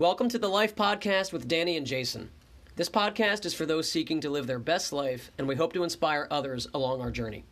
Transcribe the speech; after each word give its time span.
Welcome 0.00 0.30
to 0.30 0.38
the 0.38 0.48
Life 0.48 0.74
Podcast 0.74 1.30
with 1.30 1.46
Danny 1.46 1.76
and 1.76 1.86
Jason. 1.86 2.30
This 2.74 2.88
podcast 2.88 3.44
is 3.44 3.52
for 3.52 3.66
those 3.66 3.92
seeking 3.92 4.18
to 4.22 4.30
live 4.30 4.46
their 4.46 4.58
best 4.58 4.94
life, 4.94 5.30
and 5.36 5.46
we 5.46 5.56
hope 5.56 5.74
to 5.74 5.82
inspire 5.84 6.26
others 6.30 6.66
along 6.72 7.02
our 7.02 7.10
journey. 7.10 7.44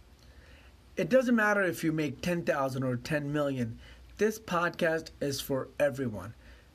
It 0.96 1.10
doesn't 1.10 1.36
matter 1.36 1.62
if 1.62 1.84
you 1.84 1.92
make 1.92 2.22
10,000 2.22 2.82
or 2.82 2.96
10 2.96 3.30
million. 3.30 3.78
This 4.16 4.38
podcast 4.38 5.10
is 5.20 5.42
for 5.42 5.68
everyone. 5.78 6.32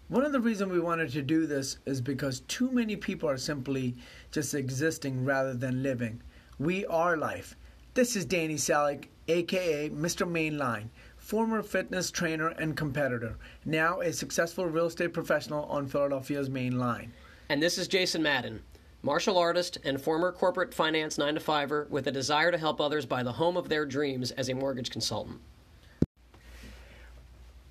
One 0.09 0.23
of 0.23 0.31
the 0.31 0.39
reasons 0.39 0.71
we 0.71 0.79
wanted 0.79 1.09
to 1.13 1.23
do 1.23 1.47
this 1.47 1.79
is 1.87 2.01
because 2.01 2.41
too 2.41 2.69
many 2.69 2.95
people 2.95 3.27
are 3.27 3.37
simply 3.39 3.95
just 4.31 4.53
existing 4.53 5.25
rather 5.25 5.55
than 5.55 5.81
living. 5.81 6.21
We 6.59 6.85
are 6.85 7.17
life. 7.17 7.55
This 7.95 8.15
is 8.15 8.25
Danny 8.25 8.57
Salick, 8.57 9.05
aka 9.27 9.89
Mr. 9.89 10.29
Mainline, 10.29 10.89
former 11.23 11.63
fitness 11.63 12.11
trainer 12.11 12.49
and 12.49 12.75
competitor, 12.75 13.37
now 13.63 14.01
a 14.01 14.11
successful 14.11 14.65
real 14.65 14.87
estate 14.87 15.13
professional 15.13 15.63
on 15.65 15.87
Philadelphia's 15.87 16.49
main 16.49 16.77
line. 16.77 17.13
And 17.47 17.63
this 17.63 17.77
is 17.77 17.87
Jason 17.87 18.21
Madden, 18.21 18.61
martial 19.01 19.37
artist 19.37 19.77
and 19.85 20.01
former 20.01 20.33
corporate 20.33 20.73
finance 20.73 21.17
9 21.17 21.35
to 21.35 21.39
5er 21.39 21.89
with 21.89 22.07
a 22.07 22.11
desire 22.11 22.51
to 22.51 22.57
help 22.57 22.81
others 22.81 23.05
buy 23.05 23.23
the 23.23 23.31
home 23.31 23.55
of 23.55 23.69
their 23.69 23.85
dreams 23.85 24.31
as 24.31 24.49
a 24.49 24.53
mortgage 24.53 24.91
consultant. 24.91 25.39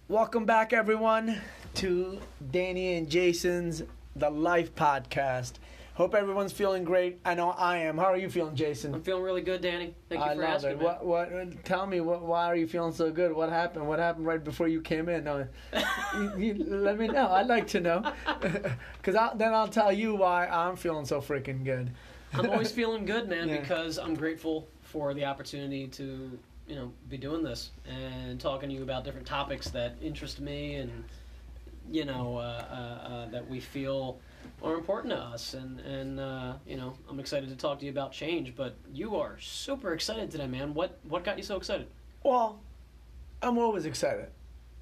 Welcome 0.08 0.46
back, 0.46 0.72
everyone, 0.72 1.38
to 1.74 2.20
Danny 2.50 2.94
and 2.94 3.10
Jason's 3.10 3.82
The 4.16 4.30
Life 4.30 4.74
Podcast. 4.74 5.52
Hope 5.94 6.14
everyone's 6.14 6.52
feeling 6.52 6.84
great. 6.84 7.20
I 7.22 7.34
know 7.34 7.50
I 7.50 7.78
am. 7.78 7.98
How 7.98 8.06
are 8.06 8.16
you 8.16 8.30
feeling, 8.30 8.56
Jason? 8.56 8.94
I'm 8.94 9.02
feeling 9.02 9.22
really 9.22 9.42
good, 9.42 9.60
Danny. 9.60 9.94
Thank 10.08 10.24
you 10.24 10.30
I 10.30 10.34
for 10.34 10.40
love 10.40 10.50
asking. 10.54 10.70
it. 10.70 10.78
What? 10.78 11.04
What? 11.04 11.64
Tell 11.66 11.86
me. 11.86 12.00
What? 12.00 12.22
Why 12.22 12.46
are 12.46 12.56
you 12.56 12.66
feeling 12.66 12.92
so 12.94 13.10
good? 13.10 13.30
What 13.32 13.50
happened? 13.50 13.86
What 13.86 13.98
happened 13.98 14.24
right 14.26 14.42
before 14.42 14.68
you 14.68 14.80
came 14.80 15.10
in? 15.10 15.24
No, 15.24 15.46
you, 16.16 16.32
you, 16.38 16.54
let 16.66 16.98
me 16.98 17.08
know. 17.08 17.30
I'd 17.30 17.46
like 17.46 17.66
to 17.68 17.80
know, 17.80 18.10
because 18.40 19.36
then 19.36 19.52
I'll 19.52 19.68
tell 19.68 19.92
you 19.92 20.14
why 20.14 20.46
I'm 20.46 20.76
feeling 20.76 21.04
so 21.04 21.20
freaking 21.20 21.62
good. 21.62 21.90
I'm 22.32 22.48
always 22.48 22.72
feeling 22.72 23.04
good, 23.04 23.28
man, 23.28 23.50
Yeah. 23.50 23.60
because 23.60 23.98
I'm 23.98 24.14
grateful 24.14 24.66
for 24.80 25.12
the 25.12 25.26
opportunity 25.26 25.86
to, 25.88 26.38
you 26.66 26.74
know, 26.74 26.90
be 27.10 27.18
doing 27.18 27.42
this 27.42 27.70
and 27.86 28.40
talking 28.40 28.70
to 28.70 28.74
you 28.74 28.82
about 28.82 29.04
different 29.04 29.26
topics 29.26 29.68
that 29.70 29.96
interest 30.00 30.40
me 30.40 30.76
and, 30.76 31.04
you 31.90 32.06
know, 32.06 32.38
uh, 32.38 32.40
uh, 32.40 33.08
uh, 33.12 33.26
that 33.28 33.46
we 33.50 33.60
feel 33.60 34.18
are 34.62 34.74
important 34.74 35.12
to 35.12 35.18
us. 35.18 35.54
And, 35.54 35.80
and 35.80 36.20
uh, 36.20 36.54
you 36.66 36.76
know, 36.76 36.94
I'm 37.08 37.20
excited 37.20 37.48
to 37.48 37.56
talk 37.56 37.78
to 37.80 37.84
you 37.84 37.90
about 37.90 38.12
change, 38.12 38.54
but 38.56 38.76
you 38.92 39.16
are 39.16 39.38
super 39.40 39.92
excited 39.92 40.30
today, 40.30 40.46
man. 40.46 40.74
What, 40.74 40.98
what 41.08 41.24
got 41.24 41.36
you 41.36 41.42
so 41.42 41.56
excited? 41.56 41.86
Well, 42.22 42.60
I'm 43.42 43.58
always 43.58 43.84
excited, 43.84 44.28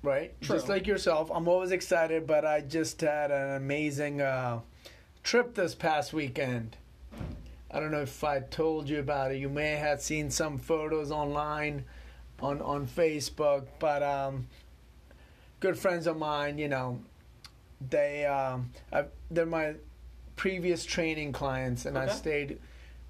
right? 0.02 0.38
True. 0.40 0.56
Just 0.56 0.68
like 0.68 0.86
yourself, 0.86 1.30
I'm 1.32 1.48
always 1.48 1.70
excited. 1.70 2.26
But 2.26 2.44
I 2.44 2.60
just 2.60 3.00
had 3.00 3.30
an 3.30 3.56
amazing 3.56 4.20
uh, 4.20 4.60
trip 5.22 5.54
this 5.54 5.74
past 5.74 6.12
weekend. 6.12 6.76
I 7.70 7.80
don't 7.80 7.90
know 7.90 8.02
if 8.02 8.22
I 8.24 8.40
told 8.40 8.88
you 8.88 8.98
about 8.98 9.32
it. 9.32 9.38
You 9.38 9.48
may 9.48 9.76
have 9.76 10.02
seen 10.02 10.30
some 10.30 10.58
photos 10.58 11.10
online, 11.10 11.84
on 12.42 12.60
on 12.60 12.86
Facebook. 12.86 13.66
But 13.78 14.02
um, 14.02 14.46
good 15.60 15.78
friends 15.78 16.06
of 16.06 16.18
mine, 16.18 16.58
you 16.58 16.68
know, 16.68 17.00
they 17.88 18.26
um, 18.26 18.70
I, 18.92 19.04
they're 19.30 19.46
my 19.46 19.74
previous 20.36 20.84
training 20.84 21.32
clients, 21.32 21.86
and 21.86 21.96
I 21.98 22.08
stayed 22.08 22.58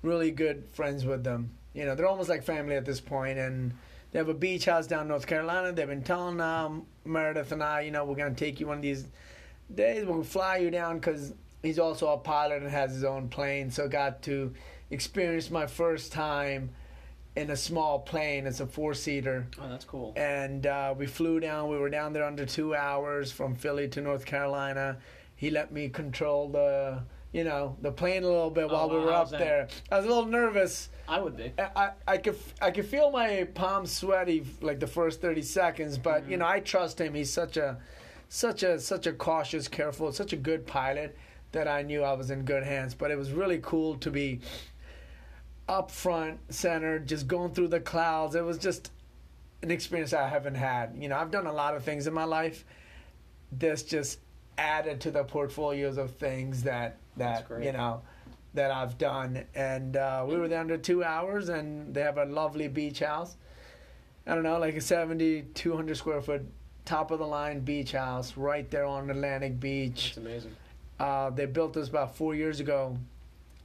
really 0.03 0.31
good 0.31 0.65
friends 0.73 1.05
with 1.05 1.25
them. 1.25 1.51
You 1.75 1.85
know, 1.85 1.95
they're 1.95 2.07
almost 2.07 2.29
like 2.29 2.43
family 2.43 2.77
at 2.77 2.85
this 2.85 3.01
point, 3.01 3.39
and 3.39 3.73
they 4.13 4.19
have 4.19 4.29
a 4.29 4.35
beach 4.35 4.65
house 4.65 4.87
down 4.87 5.03
in 5.03 5.09
North 5.09 5.27
Carolina. 5.27 5.73
They've 5.73 5.87
been 5.87 6.03
telling 6.03 6.41
um, 6.41 6.87
Meredith 7.05 7.53
and 7.53 7.63
I, 7.63 7.83
you 7.83 7.91
know, 7.91 8.05
we're 8.05 8.17
gonna 8.17 8.35
take 8.35 8.61
you 8.61 8.67
one 8.67 8.79
of 8.79 8.83
these 8.83 9.07
days. 9.75 10.07
We'll 10.07 10.25
fly 10.25 10.59
you 10.59 10.71
down 10.71 10.99
because 10.99 11.33
he's 11.63 11.79
also 11.79 12.09
a 12.09 12.19
pilot 12.19 12.63
and 12.63 12.71
has 12.71 12.93
his 12.93 13.05
own 13.05 13.29
plane. 13.29 13.71
So 13.71 13.89
got 13.89 14.23
to 14.23 14.53
experience 14.91 15.51
my 15.51 15.67
first 15.67 16.13
time 16.13 16.71
in 17.37 17.51
a 17.51 17.57
small 17.57 18.01
plane. 18.01 18.47
It's 18.47 18.61
a 18.61 18.67
four 18.67 18.95
seater 18.95 19.47
Oh, 19.61 19.69
that's 19.69 19.85
cool. 19.85 20.13
and 20.17 20.67
uh, 20.67 20.95
we 20.97 21.07
flew 21.07 21.41
down. 21.41 21.69
We 21.69 21.79
were 21.79 21.91
down 21.91 22.13
there 22.13 22.25
under 22.25 22.45
two 22.47 22.75
hours 22.75 23.31
from 23.33 23.55
Philly 23.55 23.89
to 23.89 24.01
North 24.01 24.25
Carolina. 24.27 24.99
He 25.37 25.51
let 25.51 25.73
me 25.73 25.89
control 25.89 26.49
the, 26.49 27.03
you 27.33 27.45
know, 27.45 27.77
the 27.81 27.93
plane 27.93 28.25
a 28.25 28.27
little 28.27 28.51
bit 28.51 28.65
Oh, 28.65 28.75
while 28.75 28.91
we 28.91 28.97
were 28.99 29.13
up 29.13 29.31
there. 29.31 29.69
I 29.91 29.97
was 29.97 30.05
a 30.05 30.09
little 30.09 30.27
nervous. 30.27 30.91
I 31.09 31.21
would 31.21 31.37
be. 31.37 31.53
I, 31.59 31.71
I, 31.77 31.91
I 32.07 32.17
could 32.19 32.37
I 32.61 32.71
could 32.71 32.87
feel 32.87 33.11
my 33.11 33.49
palms 33.55 33.91
sweaty 33.93 34.45
like 34.61 34.81
the 34.81 34.87
first 34.87 35.21
thirty 35.21 35.43
seconds, 35.43 35.99
but 35.99 36.23
Mm-hmm. 36.23 36.31
you 36.33 36.37
know 36.39 36.47
I 36.47 36.61
trust 36.61 37.01
him. 37.01 37.15
He's 37.15 37.33
such 37.33 37.57
a 37.57 37.79
such 38.29 38.63
a 38.63 38.79
such 38.79 39.07
a 39.07 39.13
cautious, 39.13 39.67
careful, 39.67 40.13
such 40.13 40.33
a 40.33 40.37
good 40.37 40.67
pilot 40.67 41.17
that 41.53 41.67
I 41.67 41.83
knew 41.83 42.03
I 42.05 42.13
was 42.13 42.31
in 42.31 42.45
good 42.45 42.63
hands. 42.63 42.95
But 42.95 43.11
it 43.11 43.17
was 43.19 43.33
really 43.33 43.59
cool 43.63 43.97
to 43.97 44.11
be 44.11 44.41
up 45.71 45.89
front, 45.89 46.41
center, 46.53 46.99
just 46.99 47.29
going 47.29 47.55
through 47.55 47.69
the 47.69 47.79
clouds. 47.79 48.35
It 48.35 48.45
was 48.45 48.59
just 48.59 48.91
an 49.63 49.71
experience 49.71 50.13
I 50.13 50.27
haven't 50.27 50.57
had. 50.57 50.97
You 50.99 51.09
know, 51.09 51.17
I've 51.17 51.31
done 51.31 51.47
a 51.47 51.53
lot 51.53 51.77
of 51.77 51.85
things 51.85 52.09
in 52.09 52.13
my 52.13 52.25
life. 52.25 52.65
This 53.53 53.85
just 53.85 54.19
added 54.59 55.01
to 55.03 55.13
the 55.13 55.23
portfolios 55.23 55.97
of 55.97 56.11
things 56.17 56.65
that 56.65 56.97
that 57.17 57.47
you 57.63 57.73
know 57.73 58.03
that 58.55 58.73
I've 58.73 58.99
done. 58.99 59.45
And 59.55 59.97
uh, 59.97 60.27
we 60.29 60.37
were 60.37 60.49
there 60.49 60.59
under 60.59 60.77
two 60.77 61.05
hours, 61.05 61.49
and 61.49 61.95
they 61.95 62.01
have 62.01 62.19
a 62.19 62.25
lovely 62.25 62.67
beach 62.67 62.99
house. 62.99 63.37
I 64.27 64.35
don't 64.35 64.43
know, 64.43 64.59
like 64.59 64.75
a 64.75 64.81
70, 64.81 65.43
200 65.55 65.97
square 65.97 66.21
foot, 66.21 66.43
top 66.85 67.13
of 67.13 67.21
the 67.21 67.27
line 67.27 67.61
beach 67.61 67.93
house 67.93 68.37
right 68.37 68.69
there 68.71 68.87
on 68.87 69.09
Atlantic 69.09 69.61
Beach. 69.61 70.15
That's 70.15 70.17
amazing. 70.17 70.57
Uh, 70.99 71.31
they 71.31 71.47
built 71.47 71.75
this 71.75 71.89
about 71.89 72.17
four 72.17 72.35
years 72.35 72.61
ago, 72.61 72.99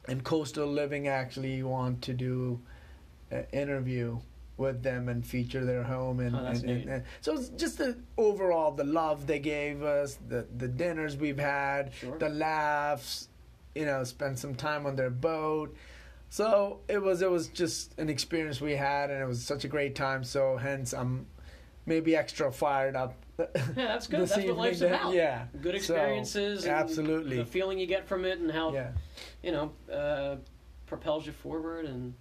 and 0.08 0.24
Coastal 0.24 0.68
Living 0.68 1.08
actually 1.08 1.64
want 1.64 2.02
to 2.04 2.14
do 2.14 2.60
an 3.32 3.46
interview 3.52 4.20
with 4.58 4.84
them 4.84 5.10
and 5.10 5.26
feature 5.26 5.66
their 5.66 5.84
home 5.84 6.20
and, 6.22 6.36
Oh, 6.36 6.46
and, 6.46 6.64
and, 6.64 6.90
and 6.90 7.04
so 7.20 7.34
it's 7.34 7.50
just 7.50 7.78
the 7.78 7.98
overall 8.18 8.72
the 8.72 8.86
love 8.86 9.28
they 9.28 9.40
gave 9.40 9.84
us, 9.84 10.18
the 10.28 10.46
the 10.58 10.68
dinners 10.68 11.18
we've 11.18 11.40
had, 11.40 11.94
Sure. 11.94 12.18
the 12.18 12.30
laughs, 12.30 13.28
you 13.74 13.86
know, 13.86 14.04
spend 14.06 14.40
some 14.40 14.56
time 14.56 14.86
on 14.86 14.96
their 14.96 15.10
boat. 15.10 15.76
So 16.30 16.80
it 16.88 17.02
was 17.02 17.22
it 17.22 17.30
was 17.30 17.48
just 17.50 17.98
an 18.00 18.10
experience 18.10 18.62
we 18.62 18.76
had, 18.76 19.10
and 19.10 19.22
it 19.22 19.26
was 19.28 19.44
such 19.44 19.66
a 19.66 19.68
great 19.68 19.96
time. 19.96 20.24
So 20.24 20.58
hence 20.58 20.94
I'm 20.94 21.28
maybe 21.86 22.16
extra 22.16 22.52
fired 22.52 22.96
up. 22.96 23.14
Yeah, 23.38 23.46
that's 23.76 24.08
good. 24.08 24.22
That's 24.22 24.38
what 24.38 24.58
life's 24.58 24.80
to- 24.80 24.88
about. 24.88 25.14
Yeah, 25.14 25.46
Good 25.62 25.74
So, 25.82 25.94
experiences. 25.96 26.64
and 26.66 26.74
absolutely. 26.74 27.38
The 27.38 27.46
feeling 27.46 27.78
you 27.80 27.86
get 27.88 28.08
from 28.08 28.26
it 28.26 28.40
and 28.40 28.52
how 28.52 28.74
yeah. 28.74 28.92
you 29.44 29.52
know, 29.52 29.72
uh, 29.92 30.36
propels 30.86 31.26
you 31.26 31.32
forward 31.34 31.86
and 31.86 32.14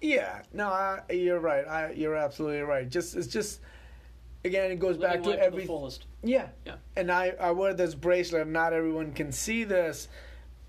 Yeah, 0.00 0.42
no, 0.52 0.66
I, 0.68 1.00
you're 1.10 1.40
right. 1.40 1.66
I, 1.66 1.92
you're 1.92 2.16
absolutely 2.16 2.60
right. 2.62 2.88
Just 2.88 3.16
it's 3.16 3.26
just 3.28 3.60
again, 4.44 4.70
it 4.70 4.78
goes 4.78 4.96
living 4.98 5.22
back 5.22 5.32
to 5.32 5.42
every 5.42 5.62
the 5.62 5.66
fullest. 5.66 6.06
yeah. 6.22 6.48
Yeah. 6.66 6.76
And 6.96 7.10
I 7.10 7.34
I 7.40 7.50
wear 7.52 7.74
this 7.74 7.94
bracelet. 7.94 8.46
Not 8.46 8.72
everyone 8.72 9.12
can 9.12 9.30
see 9.32 9.64
this, 9.64 10.08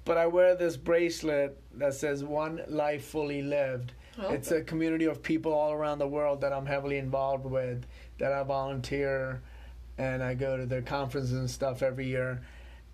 but 0.06 0.18
I 0.18 0.28
wear 0.28 0.56
this 0.56 0.78
bracelet 0.78 1.58
that 1.78 1.94
says 1.94 2.24
"One 2.24 2.62
Life 2.68 3.06
Fully 3.06 3.42
Lived." 3.42 3.94
Oh, 4.22 4.32
It's 4.34 4.52
a 4.52 4.62
community 4.62 5.06
of 5.06 5.24
people 5.24 5.54
all 5.54 5.72
around 5.72 6.00
the 6.00 6.08
world 6.08 6.42
that 6.42 6.52
I'm 6.52 6.66
heavily 6.66 6.98
involved 6.98 7.46
with. 7.46 7.86
That 8.22 8.34
I 8.34 8.44
volunteer, 8.44 9.42
and 9.98 10.22
I 10.22 10.36
go 10.36 10.56
to 10.56 10.68
their 10.68 10.84
conferences 10.84 11.34
and 11.34 11.50
stuff 11.50 11.82
every 11.82 12.06
year. 12.06 12.40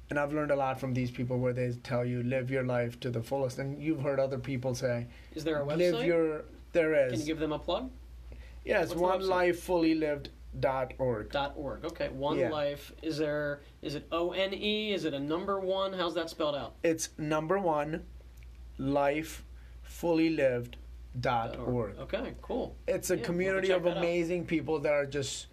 And 0.09 0.17
I've 0.17 0.31
learned 0.31 0.51
a 0.51 0.55
lot 0.55 0.79
from 0.79 0.93
these 0.93 1.11
people 1.11 1.37
where 1.37 1.51
they 1.51 1.73
tell 1.83 2.05
you 2.05 2.23
live 2.23 2.49
your 2.49 2.63
life 2.63 2.97
to 3.01 3.09
the 3.09 3.21
fullest. 3.21 3.59
And 3.59 3.77
you've 3.83 3.99
heard 4.01 4.21
other 4.21 4.39
people 4.39 4.73
say, 4.73 5.07
Is 5.35 5.43
there 5.43 5.61
a 5.61 5.65
website? 5.65 5.91
live 5.91 6.05
your 6.05 6.45
there 6.71 6.93
is 7.07 7.11
Can 7.11 7.19
you 7.19 7.25
give 7.25 7.39
them 7.39 7.51
a 7.51 7.59
plug? 7.59 7.89
yeah 8.63 8.81
it's 8.81 8.91
what's 8.95 9.01
one 9.01 9.27
life 9.27 9.59
fully 9.59 9.95
lived 9.95 10.29
dot 10.61 10.93
org 10.97 11.29
Dot 11.31 11.53
org. 11.57 11.83
Okay. 11.83 12.07
One 12.07 12.37
Yeah. 12.39 12.49
life. 12.49 12.93
Is 13.01 13.17
there? 13.17 13.59
Is 13.81 13.95
it 13.95 14.07
O 14.13 14.31
N 14.31 14.53
E? 14.53 14.93
Is 14.93 15.03
it 15.03 15.13
a 15.13 15.19
number 15.19 15.59
one? 15.59 15.91
How's 15.91 16.15
that 16.15 16.29
spelled 16.29 16.55
out? 16.55 16.75
it's 16.83 17.09
number 17.17 17.59
one 17.59 18.05
life 18.77 19.43
fully 19.83 20.29
lived 20.29 20.77
dot 21.21 21.57
org 21.57 21.97
Okay. 21.99 22.33
Cool. 22.41 22.75
it's 22.87 23.09
a 23.09 23.17
Yeah, 23.17 23.23
community 23.23 23.71
of 23.71 23.83
that 23.83 23.91
out. 23.91 23.97
amazing 23.97 24.45
people 24.45 24.79
that 24.79 24.93
are 24.93 25.05
just 25.05 25.47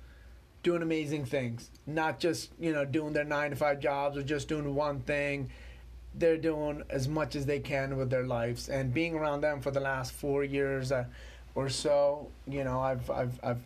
doing 0.62 0.82
amazing 0.82 1.24
things 1.24 1.70
not 1.86 2.18
just 2.18 2.50
you 2.58 2.72
know 2.72 2.84
doing 2.84 3.12
their 3.12 3.24
nine 3.24 3.50
to 3.50 3.56
five 3.56 3.80
jobs 3.80 4.16
or 4.16 4.22
just 4.22 4.48
doing 4.48 4.74
one 4.74 5.00
thing 5.00 5.50
they're 6.16 6.38
doing 6.38 6.82
as 6.90 7.08
much 7.08 7.34
as 7.36 7.44
they 7.44 7.58
can 7.60 7.96
with 7.96 8.08
their 8.10 8.24
lives 8.26 8.68
and 8.68 8.94
being 8.94 9.14
around 9.14 9.40
them 9.42 9.60
for 9.60 9.70
the 9.70 9.80
last 9.80 10.12
four 10.12 10.42
years 10.44 10.90
uh, 10.92 11.04
or 11.54 11.68
so 11.68 12.28
you 12.46 12.64
know 12.64 12.80
i've 12.80 13.10
i've 13.10 13.38
i've 13.42 13.60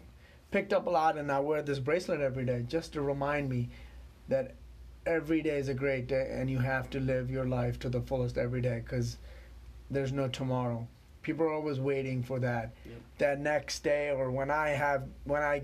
picked 0.50 0.72
up 0.72 0.86
a 0.86 0.90
lot 0.90 1.16
and 1.16 1.30
i 1.30 1.38
wear 1.38 1.62
this 1.62 1.78
bracelet 1.78 2.20
every 2.20 2.44
day 2.44 2.64
just 2.68 2.92
to 2.92 3.00
remind 3.00 3.48
me 3.48 3.68
that 4.28 4.54
every 5.06 5.40
day 5.40 5.58
is 5.58 5.68
a 5.68 5.74
great 5.74 6.06
day 6.08 6.28
and 6.32 6.50
you 6.50 6.58
have 6.58 6.90
to 6.90 6.98
live 7.00 7.30
your 7.30 7.46
life 7.46 7.78
to 7.78 7.88
the 7.88 8.00
fullest 8.00 8.36
every 8.38 8.60
day 8.60 8.80
because 8.84 9.18
there's 9.90 10.12
no 10.12 10.26
tomorrow 10.28 10.86
people 11.28 11.44
are 11.46 11.52
always 11.60 11.78
waiting 11.92 12.18
for 12.22 12.38
that 12.48 12.66
Yep. 12.86 13.00
that 13.22 13.36
next 13.52 13.76
day 13.92 14.04
or 14.18 14.26
when 14.38 14.50
i 14.50 14.68
have 14.84 15.00
when 15.24 15.42
i 15.42 15.56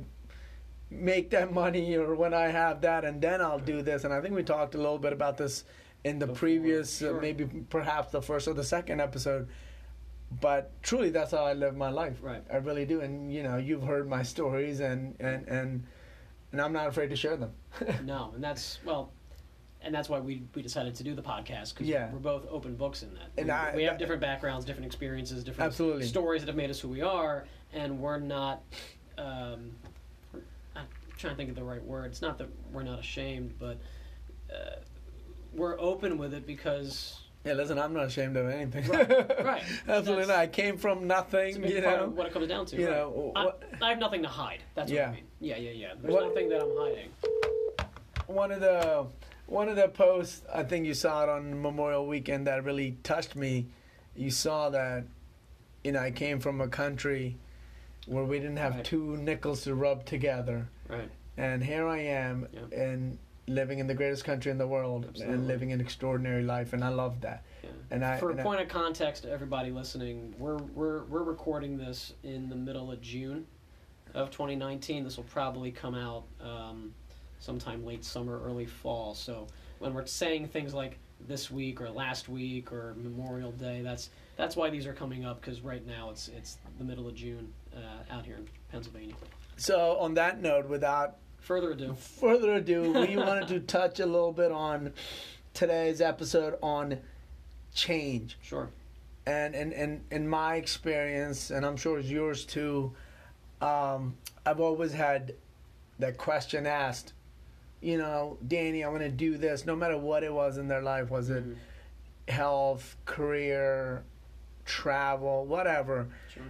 make 0.90 1.31
that 1.31 1.52
money 1.52 1.96
or 1.96 2.14
when 2.14 2.32
I 2.34 2.49
have 2.62 2.81
that, 2.82 3.05
and 3.05 3.20
then 3.20 3.40
I'll 3.40 3.58
do 3.58 3.82
this. 3.82 4.05
And 4.05 4.12
I 4.14 4.20
think 4.20 4.32
we 4.34 4.44
talked 4.44 4.75
a 4.76 4.78
little 4.78 4.99
bit 5.06 5.12
about 5.12 5.37
this 5.37 5.64
in 6.05 6.19
the 6.20 6.26
Before, 6.26 6.38
previous, 6.38 7.02
uh, 7.02 7.19
maybe 7.20 7.46
perhaps 7.69 8.12
the 8.12 8.22
first 8.22 8.46
or 8.46 8.55
the 8.55 8.62
second 8.62 9.00
episode. 9.00 9.49
But 10.40 10.70
truly, 10.82 11.11
that's 11.11 11.32
how 11.32 11.44
I 11.44 11.55
live 11.55 11.76
my 11.76 11.90
life. 11.90 12.19
Right. 12.22 12.44
I 12.52 12.56
really 12.58 12.84
do. 12.87 13.00
And 13.00 13.32
you 13.32 13.43
know, 13.43 13.56
you've 13.56 13.82
heard 13.82 14.08
my 14.08 14.22
stories, 14.22 14.78
and 14.81 15.17
and 15.19 15.49
and 15.49 15.69
and 16.52 16.60
I'm 16.62 16.72
not 16.72 16.87
afraid 16.87 17.10
to 17.10 17.17
share 17.17 17.37
them. 17.37 17.52
No, 18.05 18.31
and 18.34 18.44
that's 18.44 18.78
well, 18.84 19.10
and 19.84 19.94
that's 19.94 20.08
why 20.08 20.19
we 20.19 20.42
we 20.54 20.62
decided 20.62 20.94
to 20.96 21.04
do 21.04 21.14
the 21.14 21.22
podcast 21.22 21.75
because 21.75 21.86
Yeah. 21.86 22.10
we're 22.12 22.19
both 22.19 22.46
open 22.50 22.75
books 22.76 23.02
in 23.02 23.12
that. 23.14 23.28
And 23.36 23.46
we, 23.46 23.52
I- 23.52 23.75
we 23.76 23.82
have 23.84 23.98
different 23.98 24.20
backgrounds, 24.20 24.64
different 24.64 24.86
experiences, 24.86 25.44
different 25.44 25.66
Absolutely. 25.69 26.06
stories 26.06 26.42
that 26.42 26.48
have 26.48 26.56
made 26.56 26.70
us 26.70 26.81
who 26.81 26.88
we 26.88 27.02
are, 27.02 27.44
and 27.72 27.98
we're 28.00 28.19
not. 28.19 28.62
Um, 29.19 29.72
I'm 30.75 30.86
trying 31.19 31.34
to 31.34 31.36
think 31.36 31.50
of 31.50 31.56
the 31.56 31.62
right 31.64 31.82
word. 31.84 32.06
It's 32.06 32.22
not 32.22 32.38
that 32.38 32.48
we're 32.72 32.82
not 32.82 32.98
ashamed, 32.98 33.54
but 33.58 33.78
uh, 34.52 34.76
we're 35.52 35.78
open 35.78 36.19
with 36.19 36.34
it 36.34 36.46
because 36.46 37.20
Yeah, 37.44 37.52
listen, 37.52 37.78
I'm 37.78 37.92
not 37.92 38.06
ashamed 38.06 38.36
of 38.36 38.48
anything. 38.48 38.86
Right, 38.88 39.44
right. 39.44 39.62
Absolutely 39.88 40.26
not. 40.26 40.36
I 40.38 40.46
came 40.48 40.76
from 40.78 41.06
nothing, 41.06 41.62
you 41.64 41.81
know. 41.81 42.10
what 42.14 42.26
it 42.26 42.32
comes 42.32 42.48
down 42.48 42.66
to. 42.66 42.76
you 42.76 42.86
right. 42.88 42.96
know, 42.96 43.32
I, 43.36 43.50
I 43.82 43.90
have 43.90 43.98
nothing 43.98 44.22
to 44.22 44.28
hide. 44.28 44.60
That's 44.75 44.90
Yeah. 44.90 45.02
what 45.02 45.08
I 45.10 45.14
mean. 45.16 45.25
Yeah, 45.40 45.56
yeah, 45.58 45.70
yeah. 45.70 45.92
There's 46.00 46.12
What- 46.14 46.26
nothing 46.28 46.48
that 46.48 46.60
I'm 46.62 46.76
hiding. 46.76 47.10
one 48.26 48.50
of 48.50 48.60
the 48.60 49.06
one 49.46 49.69
of 49.69 49.76
the 49.76 49.88
posts 49.88 50.43
I 50.52 50.62
think 50.62 50.87
you 50.87 50.94
saw 50.94 51.23
it 51.25 51.29
on 51.29 51.61
Memorial 51.61 52.06
Weekend 52.06 52.46
that 52.46 52.64
really 52.64 52.96
touched 53.02 53.37
me. 53.37 53.67
You 54.17 54.31
saw 54.31 54.70
that 54.70 55.05
you 55.82 55.93
know 55.93 56.00
I 56.00 56.11
came 56.11 56.41
from 56.41 56.61
a 56.61 56.69
country 56.69 57.37
where 58.06 58.25
we 58.25 58.38
didn't 58.38 58.58
have 58.58 58.75
Right. 58.76 58.85
two 58.85 59.17
nickels 59.17 59.62
to 59.64 59.75
rub 59.75 60.05
together, 60.05 60.69
Right. 60.88 61.11
and 61.37 61.62
here 61.64 61.87
I 61.88 61.99
am 62.00 62.49
and 62.75 63.19
living 63.46 63.79
in 63.79 63.87
the 63.87 63.94
greatest 63.94 64.25
country 64.25 64.50
in 64.50 64.56
the 64.58 64.67
world 64.67 65.05
Absolutely. 65.06 65.35
and 65.35 65.46
living 65.46 65.73
an 65.73 65.81
extraordinary 65.81 66.43
life, 66.43 66.73
and 66.73 66.82
I 66.82 66.88
love 66.88 67.20
that. 67.20 67.43
Yeah. 67.62 67.70
And 67.91 68.02
I 68.05 68.17
For 68.19 68.31
and 68.31 68.38
a 68.38 68.43
I- 68.43 68.44
point 68.44 68.61
of 68.62 68.69
context 68.69 69.25
to 69.25 69.31
everybody 69.31 69.70
listening, 69.70 70.35
we're 70.38 70.56
we're 70.56 71.05
we're 71.05 71.23
recording 71.23 71.76
this 71.76 72.14
in 72.23 72.49
the 72.49 72.56
middle 72.56 72.91
of 72.91 73.00
June 73.02 73.46
of 74.14 74.31
2019. 74.31 75.05
This 75.05 75.17
will 75.17 75.25
probably 75.25 75.70
come 75.73 75.94
out 75.94 76.25
um, 76.41 76.94
sometime 77.38 77.84
late 77.84 78.04
summer, 78.04 78.40
early 78.42 78.66
fall. 78.66 79.14
So 79.14 79.46
when 79.78 79.94
we're 79.94 80.06
saying 80.06 80.48
things 80.48 80.75
like 80.75 80.98
this 81.26 81.50
week 81.50 81.81
or 81.81 81.88
last 81.90 82.28
week 82.28 82.72
or 82.72 82.94
Memorial 82.96 83.52
Day, 83.52 83.82
that's 83.82 84.10
that's 84.36 84.56
why 84.56 84.70
these 84.70 84.86
are 84.86 84.92
coming 84.92 85.25
up 85.25 85.40
because 85.40 85.60
right 85.60 85.86
now 85.86 86.10
it's 86.10 86.28
it's 86.28 86.58
the 86.78 86.84
middle 86.84 87.08
of 87.08 87.14
June 87.14 87.52
uh, 87.75 88.12
out 88.14 88.25
here 88.26 88.36
in 88.36 88.48
Pennsylvania. 88.70 89.14
so 89.56 89.96
on 89.98 90.14
that 90.14 90.40
note, 90.40 90.69
without 90.69 91.16
Further 91.44 91.72
ado, 91.72 91.92
further 91.92 92.54
ado, 92.54 92.90
we 93.06 93.19
wanted 93.19 93.48
to 93.48 93.60
touch 93.60 94.00
a 94.00 94.06
little 94.06 94.32
bit 94.32 94.50
on 94.50 94.94
today's 95.52 96.00
episode 96.00 96.56
on 96.62 97.00
change. 97.75 98.38
sure. 98.40 98.70
and 99.26 99.54
in, 99.54 99.72
in, 99.72 100.00
in 100.10 100.26
my 100.26 100.54
experience, 100.54 101.50
and 101.50 101.66
I'm 101.66 101.76
sure 101.76 101.98
it's 101.98 102.08
yours 102.08 102.46
too, 102.46 102.94
um, 103.60 104.16
I've 104.46 104.58
always 104.58 104.92
had 104.92 105.34
that 105.98 106.16
question 106.16 106.66
asked. 106.66 107.12
You 107.84 107.98
know, 107.98 108.38
Danny, 108.48 108.82
I 108.82 108.88
want 108.88 109.02
to 109.02 109.10
do 109.10 109.36
this. 109.36 109.66
No 109.66 109.76
matter 109.76 109.98
what 109.98 110.25
it 110.25 110.32
was 110.32 110.56
in 110.56 110.69
their 110.69 110.81
life, 110.81 111.10
was 111.10 111.28
it 111.28 111.44
Mhm. 111.44 111.56
health, 112.32 112.96
career, 113.04 114.02
travel, 114.64 115.44
whatever, 115.44 116.08
Sure. 116.32 116.44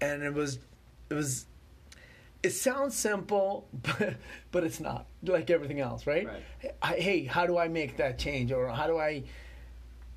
and 0.00 0.22
it 0.22 0.32
was, 0.32 0.60
it 1.10 1.14
was. 1.14 1.46
It 2.44 2.50
sounds 2.50 2.94
simple, 2.94 3.66
but 3.82 4.14
but 4.52 4.62
it's 4.62 4.78
not 4.78 5.06
like 5.24 5.50
everything 5.50 5.80
else, 5.80 6.06
right? 6.06 6.24
Right. 6.28 6.74
I- 6.80 7.00
hey, 7.00 7.24
how 7.24 7.46
do 7.48 7.58
I 7.58 7.66
make 7.66 7.96
that 7.96 8.16
change? 8.16 8.52
Or 8.52 8.68
how 8.68 8.86
do 8.86 8.96
I, 8.96 9.24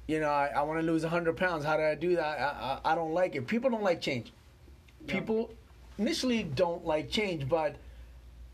you 0.05 0.19
know, 0.19 0.29
I, 0.29 0.51
I 0.55 0.61
want 0.61 0.79
to 0.81 0.85
lose 0.85 1.01
100 1.03 1.35
pounds. 1.35 1.65
How 1.65 1.77
do 1.77 1.83
I 1.83 1.95
do 1.95 2.15
that? 2.17 2.39
I, 2.39 2.79
I, 2.85 2.91
I 2.91 2.95
don't 2.95 3.15
like 3.15 3.33
it. 3.35 3.47
People 3.47 3.71
don't 3.71 3.81
like 3.81 4.01
change. 4.01 4.31
Yeah. 5.07 5.13
People 5.15 5.51
initially 5.97 6.43
don't 6.43 6.85
like 6.85 7.09
change, 7.09 7.49
but 7.49 7.75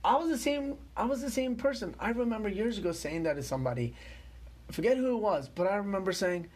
I 0.05 0.15
was 0.17 0.29
the 0.29 0.37
same. 0.37 0.77
I 0.95 1.05
was 1.05 1.21
the 1.21 1.31
same 1.31 1.55
person. 1.55 1.95
I 1.99 2.11
remember 2.11 2.47
years 2.47 2.77
ago 2.77 2.91
saying 2.91 3.23
that 3.23 3.33
to 3.33 3.43
somebody. 3.43 3.95
I 4.69 4.71
forget 4.71 4.97
who 4.97 5.17
it 5.17 5.21
was, 5.21 5.49
but 5.49 5.65
I 5.65 5.77
remember 5.77 6.13
saying, 6.13 6.47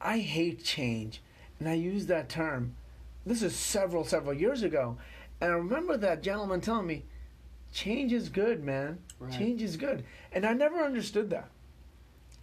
"I 0.00 0.18
hate 0.18 0.62
change," 0.62 1.22
and 1.58 1.68
I 1.68 1.74
used 1.74 2.08
that 2.08 2.28
term. 2.28 2.76
This 3.24 3.42
is 3.42 3.56
several, 3.56 4.04
several 4.04 4.34
years 4.34 4.62
ago, 4.62 4.98
and 5.40 5.50
I 5.50 5.54
remember 5.54 5.96
that 5.96 6.22
gentleman 6.22 6.60
telling 6.60 6.86
me, 6.86 7.04
"Change 7.72 8.12
is 8.12 8.28
good, 8.28 8.62
man. 8.62 8.98
Right. 9.18 9.32
Change 9.32 9.62
is 9.62 9.78
good," 9.78 10.04
and 10.30 10.44
I 10.44 10.52
never 10.52 10.84
understood 10.84 11.30
that. 11.30 11.48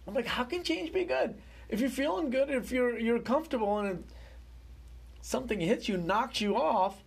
I'm 0.08 0.14
like, 0.14 0.26
how 0.26 0.42
can 0.42 0.64
change 0.64 0.92
be 0.92 1.04
good? 1.04 1.40
If 1.68 1.78
you're 1.78 1.88
feeling 1.88 2.30
good, 2.30 2.50
if 2.50 2.72
you're 2.72 2.98
you're 2.98 3.20
comfortable, 3.20 3.78
and 3.78 4.04
something 5.20 5.60
hits 5.60 5.88
you, 5.88 5.96
knocks 5.96 6.40
you 6.40 6.56
off, 6.56 7.04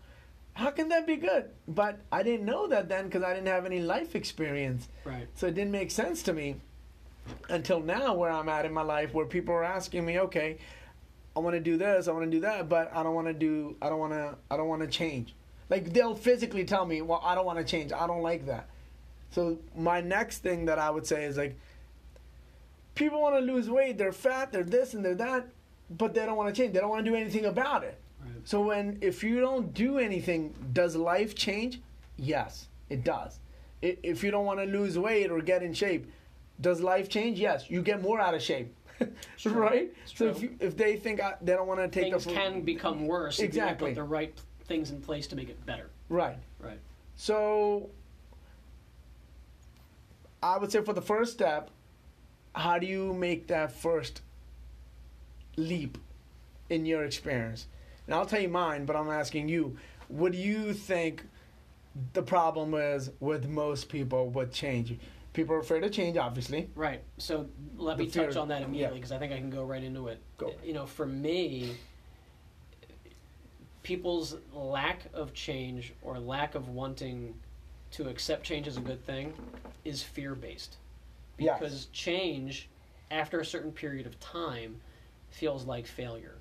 how 0.56 0.72
can 0.72 0.90
that 0.90 1.06
be 1.06 1.16
good? 1.18 1.50
But 1.68 2.00
I 2.12 2.24
didn't 2.24 2.46
know 2.46 2.68
that 2.68 2.90
then 2.90 3.06
because 3.06 3.24
I 3.24 3.34
didn't 3.34 3.48
have 3.48 3.66
any 3.66 3.80
life 3.82 4.16
experience, 4.16 4.88
Right. 5.04 5.28
so 5.36 5.48
it 5.48 5.54
didn't 5.56 5.72
make 5.72 5.92
sense 5.92 6.24
to 6.24 6.34
me 6.34 6.56
until 7.50 7.80
now, 7.80 8.14
where 8.14 8.32
I'm 8.32 8.50
at 8.50 8.66
in 8.66 8.74
my 8.74 8.82
life, 8.82 9.14
where 9.14 9.26
people 9.26 9.54
are 9.54 9.64
asking 9.64 10.06
me, 10.06 10.20
okay, 10.20 10.58
I 11.36 11.40
want 11.40 11.56
to 11.56 11.60
do 11.60 11.76
this, 11.78 12.08
I 12.08 12.12
want 12.14 12.26
to 12.26 12.32
do 12.32 12.40
that, 12.42 12.70
but 12.70 12.92
I 12.96 13.04
don't 13.04 13.14
want 13.16 13.28
to 13.28 13.34
do, 13.34 13.76
I 13.82 13.90
don't 13.90 14.00
want 14.00 14.14
to, 14.14 14.36
I 14.50 14.58
don't 14.58 14.70
want 14.70 14.82
to 14.82 14.88
change. 14.88 15.36
Like 15.70 15.92
they'll 15.92 16.16
physically 16.16 16.64
tell 16.64 16.86
me, 16.86 17.02
well, 17.02 17.22
I 17.24 17.36
don't 17.36 17.46
want 17.46 17.60
to 17.60 17.66
change, 17.66 17.92
I 17.92 18.08
don't 18.08 18.22
like 18.22 18.46
that. 18.46 18.70
So 19.32 19.58
my 19.76 20.00
next 20.02 20.38
thing 20.40 20.66
that 20.66 20.80
I 20.80 20.90
would 20.90 21.06
say 21.06 21.26
is 21.26 21.36
like, 21.36 21.58
people 22.94 23.22
want 23.22 23.36
to 23.36 23.42
lose 23.42 23.70
weight, 23.70 23.98
they're 23.98 24.14
fat, 24.14 24.54
they're 24.54 24.64
this 24.64 24.94
and 24.94 25.04
they're 25.04 25.16
that, 25.16 25.48
but 25.90 26.14
they 26.14 26.26
don't 26.26 26.38
want 26.38 26.54
to 26.54 26.62
change. 26.62 26.74
They 26.74 26.80
don't 26.80 26.90
want 26.90 27.04
to 27.04 27.12
do 27.12 27.16
anything 27.16 27.46
about 27.46 27.84
it. 27.84 28.00
Right. 28.46 28.50
So 28.50 28.62
when 28.62 28.98
if 29.02 29.24
you 29.24 29.40
don't 29.42 29.74
do 29.74 29.98
anything, 29.98 30.54
does 30.74 30.96
life 30.96 31.36
change? 31.36 31.82
Yes, 32.18 32.68
it 32.90 33.04
does. 33.04 33.40
If 33.82 34.24
you 34.24 34.32
don't 34.32 34.46
want 34.46 34.60
to 34.60 34.66
lose 34.66 34.98
weight 34.98 35.30
or 35.32 35.42
get 35.42 35.62
in 35.64 35.74
shape, 35.74 36.06
does 36.62 36.82
life 36.82 37.10
change? 37.10 37.40
Yes, 37.40 37.70
you 37.70 37.82
get 37.82 38.02
more 38.02 38.20
out 38.20 38.34
of 38.34 38.42
shape, 38.42 38.74
True. 39.38 39.52
right? 39.54 39.94
It's 40.04 40.18
So 40.18 40.28
if 40.28 40.42
you, 40.42 40.56
if 40.60 40.76
they 40.78 40.96
think 40.96 41.22
I, 41.22 41.36
they 41.42 41.54
don't 41.54 41.68
want 41.68 41.80
to 41.82 41.88
take 41.88 42.12
Things 42.12 42.26
a 42.26 42.30
can 42.30 42.62
become 42.62 43.06
worse 43.08 43.38
if 43.40 43.42
you 43.44 43.48
Exactly. 43.48 43.88
don't 43.94 43.96
put 43.96 44.02
the 44.02 44.08
right 44.08 44.34
things 44.66 44.90
in 44.92 45.02
place 45.02 45.28
to 45.28 45.36
make 45.36 45.50
it 45.50 45.64
better. 45.66 45.90
right. 46.10 46.38
Right. 46.60 46.80
So 47.18 47.90
I 50.42 50.58
would 50.58 50.72
say 50.72 50.82
for 50.82 50.94
the 50.94 51.02
first 51.02 51.34
step, 51.34 51.70
how 52.54 52.80
do 52.80 52.88
you 52.88 53.14
make 53.14 53.48
that 53.48 53.72
first 53.72 54.22
leap 55.58 55.98
in 56.70 56.86
your 56.86 57.04
experience? 57.04 57.68
And 58.06 58.16
I'll 58.16 58.26
tell 58.26 58.42
you 58.42 58.50
mine, 58.50 58.86
but 58.86 58.96
I'm 58.96 59.10
asking 59.10 59.50
you, 59.50 59.78
what 60.08 60.32
do 60.32 60.38
you 60.38 60.74
think 60.74 61.24
the 62.14 62.22
problem 62.22 62.74
is 62.74 63.10
with 63.20 63.48
most 63.48 63.90
people 63.90 64.30
with 64.30 64.54
change? 64.54 64.98
People 65.34 65.56
are 65.56 65.60
afraid 65.60 65.84
of 65.84 65.92
change, 65.92 66.18
obviously. 66.18 66.70
Right. 66.76 67.02
So 67.18 67.48
let 67.78 67.98
The 67.98 68.04
me 68.04 68.10
touch 68.10 68.36
on 68.36 68.48
that 68.50 68.62
immediately 68.62 68.98
yeah. 68.98 69.02
because 69.02 69.12
I 69.12 69.18
think 69.18 69.34
I 69.34 69.38
can 69.38 69.50
go 69.50 69.64
right 69.64 69.84
into 69.84 70.08
it. 70.08 70.20
Go. 70.38 70.54
You 70.64 70.74
know, 70.74 70.86
for 70.86 71.06
me, 71.06 71.76
people's 73.84 74.38
lack 74.54 75.02
of 75.14 75.34
change 75.34 75.94
or 76.02 76.20
lack 76.20 76.56
of 76.56 76.70
wanting 76.70 77.36
to 77.92 78.10
accept 78.10 78.44
change 78.44 78.68
as 78.68 78.78
a 78.78 78.82
good 78.82 79.06
thing 79.06 79.34
is 79.84 80.02
fear 80.02 80.36
based. 80.36 80.78
Yes. 81.38 81.60
Because 81.60 81.86
change, 81.88 82.70
after 83.12 83.40
a 83.40 83.46
certain 83.46 83.72
period 83.72 84.06
of 84.06 84.20
time, 84.20 84.80
feels 85.30 85.66
like 85.66 85.86
failure. 85.86 86.36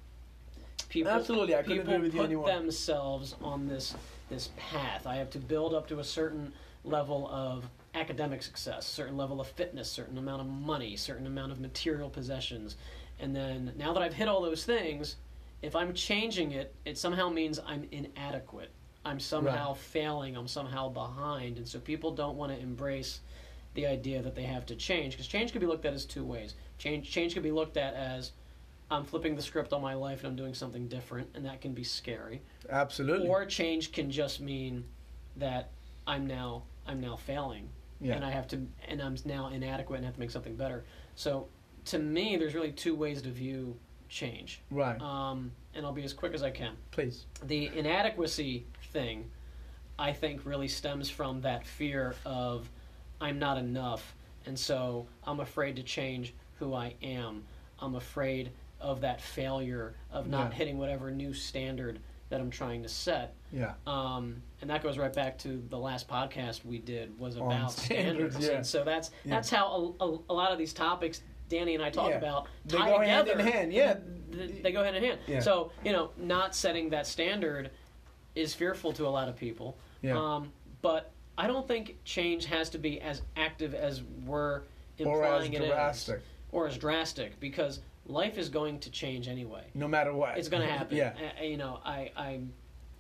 People, 0.95 1.11
Absolutely, 1.11 1.57
I 1.57 1.63
people 1.63 1.81
agree 1.81 1.99
with 1.99 2.15
you 2.15 2.21
put 2.21 2.27
anymore. 2.27 2.47
themselves 2.47 3.35
on 3.43 3.67
this 3.67 3.97
this 4.31 4.51
path. 4.57 5.09
I 5.09 5.17
have 5.17 5.29
to 5.31 5.41
build 5.41 5.75
up 5.75 5.89
to 5.89 5.99
a 5.99 6.05
certain 6.05 6.53
level 6.85 7.29
of 7.33 7.69
academic 7.97 8.45
success, 8.45 8.87
certain 8.87 9.17
level 9.17 9.41
of 9.41 9.49
fitness, 9.49 9.91
certain 9.91 10.19
amount 10.19 10.43
of 10.43 10.47
money, 10.47 10.97
certain 10.97 11.27
amount 11.27 11.51
of 11.51 11.59
material 11.59 12.09
possessions. 12.09 12.77
And 13.19 13.35
then 13.35 13.73
now 13.77 13.93
that 13.93 14.05
I've 14.05 14.15
hit 14.15 14.29
all 14.29 14.41
those 14.41 14.65
things, 14.65 15.17
if 15.63 15.75
I'm 15.75 15.95
changing 15.95 16.53
it, 16.53 16.73
it 16.85 16.97
somehow 16.97 17.29
means 17.29 17.59
I'm 17.67 17.89
inadequate. 17.91 18.71
I'm 19.05 19.19
somehow 19.19 19.73
failing, 19.75 20.37
I'm 20.37 20.47
somehow 20.47 20.91
behind. 20.91 21.57
And 21.57 21.67
so 21.67 21.81
people 21.81 22.13
don't 22.13 22.37
want 22.37 22.53
to 22.53 22.61
embrace 22.61 23.19
the 23.75 23.85
idea 23.89 24.23
that 24.23 24.37
they 24.37 24.45
have 24.45 24.65
to 24.67 24.77
change 24.77 25.15
because 25.15 25.27
change 25.27 25.51
could 25.51 25.61
be 25.61 25.67
looked 25.67 25.87
at 25.87 25.93
as 25.93 26.05
two 26.05 26.23
ways. 26.23 26.55
Change 26.79 27.11
change 27.11 27.35
could 27.35 27.43
be 27.43 27.51
looked 27.51 27.77
at 27.77 27.95
as 27.95 28.31
I'm 28.91 29.05
flipping 29.05 29.35
the 29.35 29.43
script 29.43 29.73
on 29.73 29.83
my 29.83 29.95
life 29.95 30.21
and 30.21 30.29
I'm 30.29 30.37
doing 30.37 30.55
something 30.55 30.89
different 30.89 31.29
and 31.35 31.45
that 31.47 31.61
can 31.61 31.73
be 31.73 31.85
scary. 31.85 32.43
Absolutely. 32.69 33.29
Or 33.29 33.45
change 33.47 33.93
can 33.93 34.11
just 34.11 34.41
mean 34.41 34.85
that 35.37 35.71
I'm 36.07 36.27
now 36.27 36.65
I'm 36.87 37.01
now 37.01 37.17
failing 37.17 37.69
yeah. 38.01 38.15
and 38.15 38.25
I 38.25 38.31
have 38.31 38.47
to 38.49 38.67
and 38.87 39.01
I'm 39.01 39.17
now 39.25 39.49
inadequate 39.49 39.97
and 39.97 40.05
have 40.05 40.15
to 40.15 40.21
make 40.21 40.31
something 40.31 40.55
better. 40.57 40.85
So 41.17 41.49
to 41.87 41.99
me, 41.99 42.37
there's 42.37 42.55
really 42.55 42.73
two 42.73 42.95
ways 42.95 43.23
to 43.23 43.31
view 43.31 43.77
change. 44.09 44.63
right. 44.71 45.01
Um, 45.01 45.51
and 45.75 45.85
I'll 45.85 45.93
be 45.93 46.05
as 46.05 46.13
quick 46.13 46.35
as 46.35 46.43
I 46.43 46.51
can. 46.51 46.75
Please. 46.93 47.27
The 47.43 47.71
inadequacy 47.75 48.65
thing 48.93 49.31
I 49.99 50.13
think 50.13 50.45
really 50.45 50.69
stems 50.69 51.11
from 51.11 51.41
that 51.43 51.67
fear 51.67 52.15
of 52.25 52.71
I'm 53.21 53.39
not 53.39 53.59
enough, 53.59 54.15
and 54.47 54.59
so 54.59 55.07
I'm 55.25 55.41
afraid 55.41 55.77
to 55.77 55.83
change 55.83 56.35
who 56.59 56.75
I 56.75 56.95
am. 57.03 57.45
I'm 57.81 57.95
afraid 57.95 58.51
of 58.85 59.01
that 59.01 59.21
failure 59.21 59.95
of 60.13 60.29
not 60.29 60.51
Yeah. 60.51 60.57
hitting 60.59 60.79
whatever 60.79 61.11
new 61.11 61.33
standard 61.33 61.99
that 62.29 62.41
I'm 62.41 62.51
trying 62.51 62.83
to 62.83 62.89
set. 62.89 63.35
Yeah. 63.53 63.75
Um, 63.87 64.43
and 64.61 64.69
that 64.71 64.83
goes 64.83 64.99
right 64.99 65.13
back 65.13 65.39
to 65.39 65.63
the 65.71 65.79
last 65.79 66.07
podcast 66.09 66.65
we 66.65 66.79
did 66.79 67.19
was 67.19 67.37
On 67.37 67.47
about 67.47 67.73
standards, 67.73 68.35
standards. 68.35 68.47
yeah. 68.49 68.57
And 68.57 68.67
so 68.67 68.85
that's 68.85 69.11
Yeah. 69.25 69.35
that's 69.35 69.51
how 69.51 69.95
a, 70.01 70.05
a, 70.05 70.19
a 70.31 70.35
lot 70.35 70.53
of 70.53 70.59
these 70.59 70.73
topics 70.73 71.23
Danny 71.49 71.75
and 71.75 71.83
I 71.85 71.91
talk 71.91 72.11
Yeah. 72.11 72.17
about 72.17 72.47
They 72.65 72.77
tie 72.79 72.91
go 72.91 72.99
hand 73.01 73.27
together. 73.27 73.41
in 73.49 73.53
hand, 73.53 73.73
yeah. 73.73 73.97
Th- 74.33 74.63
They 74.63 74.73
go 74.73 74.83
hand 74.83 74.97
in 74.97 75.05
hand. 75.05 75.19
Yeah. 75.27 75.41
So 75.41 75.73
you 75.85 75.93
know, 75.93 76.11
not 76.17 76.55
setting 76.55 76.91
that 76.91 77.07
standard 77.07 77.71
is 78.35 78.53
fearful 78.55 78.93
to 78.95 79.07
a 79.07 79.11
lot 79.11 79.29
of 79.29 79.37
people. 79.37 79.77
Yeah. 80.03 80.19
Um, 80.19 80.53
but 80.83 81.13
I 81.39 81.47
don't 81.47 81.67
think 81.69 81.97
change 82.05 82.47
has 82.47 82.71
to 82.71 82.79
be 82.79 83.01
as 83.01 83.23
active 83.37 83.75
as 83.75 84.03
we're 84.27 84.63
implying 84.99 85.21
or 85.21 85.25
as 85.25 85.45
it 85.47 85.55
is, 85.63 85.69
drastic. 85.71 86.23
or 86.53 86.67
as 86.67 86.79
drastic, 86.79 87.39
because 87.41 87.81
life 88.07 88.39
is 88.39 88.49
going 88.49 88.81
to 88.81 88.91
change 88.91 89.29
anyway. 89.29 89.65
No 89.75 89.89
matter 89.89 90.13
what. 90.13 90.39
It's 90.39 90.49
going 90.49 90.63
to 90.67 90.73
happen. 90.73 90.97
yeah. 90.97 91.13
Uh, 91.41 91.45
you 91.45 91.57
know, 91.57 91.81
I, 91.85 92.11
I'm, 92.17 92.53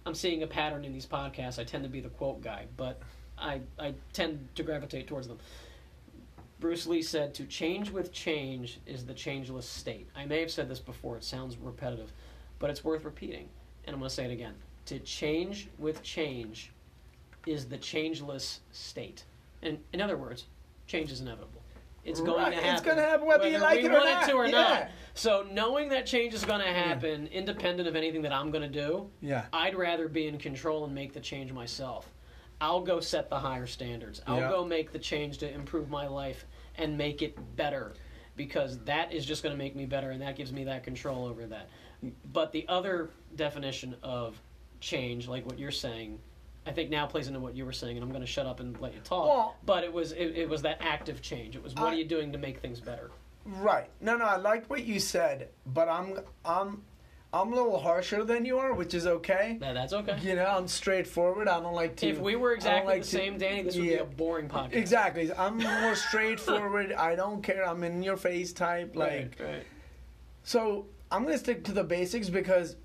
I'm 0.06 0.14
seeing 0.14 0.42
a 0.42 0.46
pattern 0.46 0.84
in 0.84 0.92
these 0.92 1.06
podcasts. 1.06 1.58
I 1.58 1.64
tend 1.64 1.84
to 1.84 1.90
be 1.90 2.00
the 2.00 2.08
quote 2.08 2.42
guy, 2.42 2.66
but 2.76 3.00
I, 3.38 3.60
I 3.78 3.94
tend 4.12 4.48
to 4.54 4.62
gravitate 4.62 5.06
towards 5.06 5.28
them. 5.28 5.38
Bruce 6.60 6.86
Lee 6.86 7.02
said, 7.02 7.34
"To 7.34 7.44
change 7.44 7.90
with 7.90 8.12
change 8.12 8.80
is 8.86 9.04
the 9.04 9.12
changeless 9.12 9.68
state." 9.68 10.08
I 10.16 10.24
may 10.24 10.40
have 10.40 10.50
said 10.50 10.68
this 10.68 10.80
before. 10.80 11.16
It 11.16 11.24
sounds 11.24 11.58
repetitive, 11.58 12.12
but 12.58 12.70
it's 12.70 12.82
worth 12.82 13.04
repeating, 13.04 13.48
and 13.84 13.92
I'm 13.92 14.00
going 14.00 14.08
to 14.08 14.14
say 14.14 14.24
it 14.24 14.30
again. 14.30 14.54
To 14.86 14.98
change 15.00 15.68
with 15.78 16.02
change 16.02 16.72
is 17.46 17.66
the 17.66 17.76
changeless 17.76 18.60
state. 18.72 19.24
And 19.62 19.78
in 19.92 20.00
other 20.00 20.16
words, 20.16 20.44
change 20.86 21.10
is 21.10 21.20
inevitable. 21.20 21.60
It's 22.04 22.20
going 22.20 22.36
Right, 22.42 22.50
to 22.52 22.56
it's 22.58 22.66
happen. 22.66 22.84
gonna 22.96 23.02
happen 23.02 23.26
whether 23.26 23.48
you 23.48 23.58
like 23.58 23.78
we 23.80 23.86
it 23.86 23.90
or 23.90 23.94
want 23.94 24.04
not. 24.06 24.22
it 24.22 24.26
to 24.30 24.36
or 24.36 24.46
Yeah. 24.46 24.50
not. 24.52 24.88
So 25.14 25.46
knowing 25.50 25.88
that 25.90 26.06
change 26.06 26.34
is 26.34 26.44
going 26.44 26.60
to 26.60 26.66
happen, 26.72 27.28
independent 27.28 27.88
of 27.88 27.94
anything 27.96 28.22
that 28.22 28.32
I'm 28.32 28.50
going 28.50 28.62
to 28.70 28.80
do, 28.80 29.08
Yeah. 29.20 29.46
I'd 29.52 29.74
rather 29.76 30.08
be 30.08 30.26
in 30.26 30.38
control 30.38 30.84
and 30.84 30.94
make 30.94 31.12
the 31.12 31.20
change 31.20 31.52
myself. 31.52 32.12
I'll 32.60 32.80
go 32.80 33.00
set 33.00 33.30
the 33.30 33.38
higher 33.38 33.66
standards. 33.66 34.20
I'll 34.26 34.38
Yeah. 34.40 34.48
go 34.50 34.64
make 34.64 34.92
the 34.92 34.98
change 34.98 35.38
to 35.38 35.50
improve 35.50 35.88
my 35.88 36.06
life 36.08 36.46
and 36.76 36.98
make 36.98 37.22
it 37.22 37.36
better 37.56 37.94
because 38.36 38.78
that 38.80 39.12
is 39.12 39.24
just 39.24 39.42
going 39.42 39.52
to 39.54 39.58
make 39.58 39.76
me 39.76 39.86
better 39.86 40.10
and 40.10 40.20
that 40.20 40.34
gives 40.36 40.52
me 40.52 40.64
that 40.64 40.82
control 40.82 41.24
over 41.26 41.46
that. 41.46 41.68
But 42.32 42.50
the 42.52 42.66
other 42.68 43.10
definition 43.36 43.94
of 44.02 44.40
change, 44.80 45.28
like 45.28 45.46
what 45.46 45.58
you're 45.58 45.70
saying, 45.70 46.18
I 46.66 46.72
think 46.72 46.88
now 46.90 47.06
plays 47.06 47.28
into 47.28 47.40
what 47.40 47.54
you 47.54 47.64
were 47.66 47.72
saying, 47.72 47.96
and 47.96 48.02
I'm 48.04 48.10
going 48.10 48.22
to 48.22 48.26
shut 48.26 48.46
up 48.46 48.60
and 48.60 48.78
let 48.80 48.94
you 48.94 49.00
talk. 49.00 49.26
Well- 49.28 49.56
but 49.66 49.84
it 49.84 49.92
was 49.92 50.12
it, 50.12 50.36
it 50.36 50.48
was 50.48 50.62
that 50.62 50.78
active 50.80 51.20
change. 51.22 51.56
It 51.56 51.62
was 51.62 51.74
what 51.74 51.84
I- 51.84 51.92
are 51.92 51.94
you 51.94 52.04
doing 52.04 52.32
to 52.32 52.38
make 52.38 52.60
things 52.60 52.80
better? 52.80 53.10
Right. 53.46 53.90
No, 54.00 54.16
no, 54.16 54.24
I 54.24 54.36
liked 54.36 54.70
what 54.70 54.84
you 54.84 54.98
said, 54.98 55.48
but 55.66 55.88
I'm 55.88 56.20
I'm 56.44 56.82
I'm 57.32 57.52
a 57.52 57.56
little 57.56 57.78
harsher 57.80 58.24
than 58.24 58.44
you 58.46 58.58
are, 58.58 58.72
which 58.72 58.94
is 58.94 59.06
okay. 59.06 59.58
Now, 59.60 59.72
that's 59.74 59.92
okay. 59.92 60.16
You 60.22 60.36
know, 60.36 60.46
I'm 60.46 60.68
straightforward. 60.68 61.48
I 61.48 61.58
don't 61.60 61.74
like 61.74 61.96
to. 61.96 62.06
If 62.06 62.18
we 62.20 62.36
were 62.36 62.52
exactly 62.54 62.94
like 62.94 63.02
the 63.02 63.08
to- 63.10 63.16
same, 63.16 63.38
Danny, 63.38 63.62
this 63.62 63.74
would 63.76 63.84
Yeah. 63.84 63.96
be 63.96 64.02
a 64.02 64.04
boring 64.04 64.48
podcast. 64.48 64.74
Exactly. 64.74 65.30
I'm 65.34 65.58
more 65.82 65.94
straightforward. 65.96 66.92
I 66.92 67.16
don't 67.16 67.42
care. 67.42 67.68
I'm 67.68 67.82
in 67.84 68.02
your 68.02 68.16
face 68.16 68.52
type. 68.54 68.94
Like 68.96 69.36
Right, 69.40 69.46
right. 69.48 69.62
So 70.44 70.86
I'm 71.10 71.24
gonna 71.24 71.36
stick 71.38 71.64
to 71.64 71.72
the 71.72 71.84
basics 71.84 72.28
because 72.28 72.76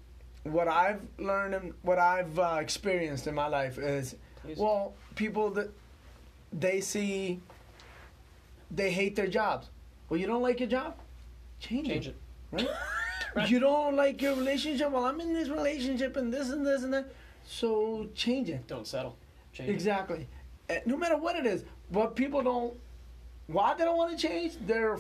what 0.44 0.68
I've 0.68 1.02
learned 1.18 1.54
and 1.56 1.74
what 1.82 2.00
I've 2.00 2.38
uh, 2.40 2.58
experienced 2.62 3.28
in 3.28 3.36
my 3.36 3.48
life 3.48 3.78
is, 3.78 4.16
Please. 4.42 4.58
well, 4.58 4.94
people 5.16 5.50
that 5.52 5.70
they 6.54 6.82
see, 6.82 7.40
they 8.72 8.92
hate 8.92 9.16
their 9.16 9.28
jobs. 9.28 9.70
Well, 10.10 10.20
you 10.20 10.28
don't 10.28 10.42
like 10.42 10.60
your 10.60 10.70
job, 10.70 10.96
change, 11.60 11.88
Change 11.88 12.08
it, 12.08 12.10
it. 12.10 12.16
right? 12.52 12.70
Right. 13.36 13.48
You 13.48 13.60
don't 13.60 13.96
like 13.96 14.24
your 14.24 14.34
relationship. 14.34 14.90
Well, 14.90 15.06
I'm 15.06 15.20
in 15.22 15.34
this 15.34 15.50
relationship 15.50 16.18
and 16.18 16.34
this 16.34 16.50
and 16.50 16.66
this 16.66 16.82
and 16.82 16.92
that. 16.96 17.12
So 17.46 18.08
change 18.16 18.50
it. 18.50 18.66
Don't 18.66 18.88
settle. 18.88 19.18
Change 19.54 19.70
it. 19.70 19.74
Exactly. 19.74 20.28
Uh, 20.68 20.78
No 20.88 20.98
matter 20.98 21.16
what 21.16 21.36
it 21.36 21.46
is, 21.46 21.64
what 21.90 22.16
people 22.16 22.42
don't, 22.42 22.74
why 23.46 23.76
they 23.76 23.84
don't 23.84 23.98
want 23.98 24.18
to 24.18 24.28
change, 24.28 24.54
they're 24.66 24.98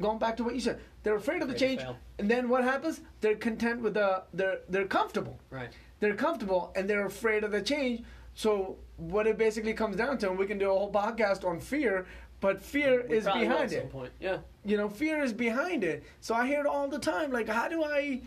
going 0.00 0.18
back 0.18 0.36
to 0.38 0.44
what 0.44 0.54
you 0.54 0.60
said. 0.60 0.80
They're 1.02 1.16
afraid 1.16 1.42
of 1.42 1.48
the 1.48 1.54
change, 1.54 1.82
and 2.18 2.30
then 2.30 2.48
what 2.48 2.64
happens? 2.64 3.00
They're 3.20 3.36
content 3.36 3.80
with 3.80 3.94
the. 3.94 4.22
They're 4.34 4.58
they're 4.68 4.86
comfortable. 4.86 5.38
Right. 5.50 5.70
They're 6.00 6.14
comfortable, 6.14 6.72
and 6.76 6.88
they're 6.88 7.06
afraid 7.06 7.44
of 7.44 7.52
the 7.52 7.62
change. 7.62 8.02
So 8.34 8.76
what 8.96 9.26
it 9.26 9.36
basically 9.38 9.74
comes 9.74 9.96
down 9.96 10.18
to, 10.18 10.30
and 10.30 10.38
we 10.38 10.46
can 10.46 10.58
do 10.58 10.70
a 10.70 10.72
whole 10.72 10.90
podcast 10.92 11.44
on 11.44 11.60
fear, 11.60 12.06
but 12.40 12.60
fear 12.60 13.04
We 13.08 13.16
is 13.16 13.24
behind 13.24 13.72
it. 13.72 13.92
Yeah. 14.20 14.38
You 14.64 14.76
know, 14.76 14.88
fear 14.88 15.22
is 15.22 15.32
behind 15.32 15.84
it. 15.84 16.04
So 16.20 16.34
I 16.34 16.46
hear 16.46 16.60
it 16.60 16.66
all 16.66 16.88
the 16.88 16.98
time. 16.98 17.32
Like, 17.32 17.48
how 17.48 17.68
do 17.68 17.82
I, 17.82 18.20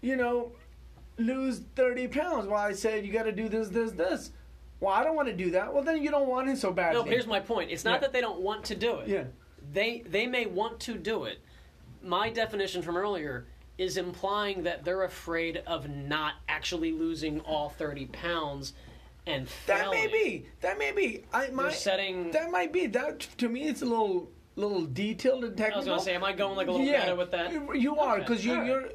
you 0.00 0.16
know, 0.16 0.52
lose 1.18 1.60
30 1.76 2.08
pounds? 2.08 2.46
Well, 2.46 2.56
I 2.56 2.72
said, 2.72 3.04
you 3.04 3.12
got 3.12 3.24
to 3.24 3.32
do 3.32 3.48
this, 3.48 3.68
this, 3.68 3.92
this. 3.92 4.30
Well, 4.80 4.92
I 4.92 5.04
don't 5.04 5.14
want 5.14 5.28
to 5.28 5.34
do 5.34 5.50
that. 5.52 5.72
Well, 5.72 5.84
then 5.84 6.02
you 6.02 6.10
don't 6.10 6.28
want 6.28 6.48
it 6.48 6.58
so 6.58 6.72
badly. 6.72 7.00
No, 7.02 7.08
here's 7.08 7.26
my 7.26 7.38
point. 7.40 7.70
It's 7.70 7.84
not 7.84 7.94
Yeah. 7.94 7.98
that 8.00 8.12
they 8.12 8.20
don't 8.20 8.40
want 8.40 8.64
to 8.64 8.74
do 8.74 8.96
it. 8.98 9.08
Yeah. 9.08 9.24
They 9.72 10.02
they 10.06 10.26
may 10.26 10.46
want 10.46 10.80
to 10.80 10.94
do 10.96 11.24
it. 11.24 11.40
My 12.02 12.30
definition 12.30 12.82
from 12.82 12.96
earlier 12.96 13.46
is 13.78 13.96
implying 13.96 14.64
that 14.64 14.84
they're 14.84 15.04
afraid 15.04 15.62
of 15.66 15.88
not 15.88 16.34
actually 16.48 16.92
losing 16.92 17.40
all 17.40 17.70
30 17.70 18.06
pounds 18.06 18.74
and 19.26 19.48
That 19.66 19.90
may 19.90 20.08
be. 20.08 20.46
That 20.60 20.78
may 20.78 20.92
be. 20.92 21.24
I 21.32 21.48
my 21.48 21.70
setting. 21.70 22.32
that 22.32 22.50
might 22.50 22.72
be. 22.72 22.86
That 22.86 23.20
to 23.38 23.48
me, 23.48 23.68
it's 23.68 23.82
a 23.82 23.86
little 23.86 24.28
little 24.56 24.84
detailed 24.84 25.44
and 25.44 25.56
technical. 25.56 25.74
I 25.74 25.78
was 25.78 25.86
going 25.86 25.98
to 25.98 26.04
say, 26.04 26.14
am 26.14 26.24
I 26.24 26.32
going 26.32 26.56
like 26.56 26.66
a 26.66 26.72
little 26.72 26.86
yeah, 26.86 27.12
with 27.12 27.30
that? 27.30 27.52
You, 27.52 27.96
are 27.98 28.18
because 28.18 28.44
you, 28.44 28.58
all 28.58 28.64
you're 28.64 28.88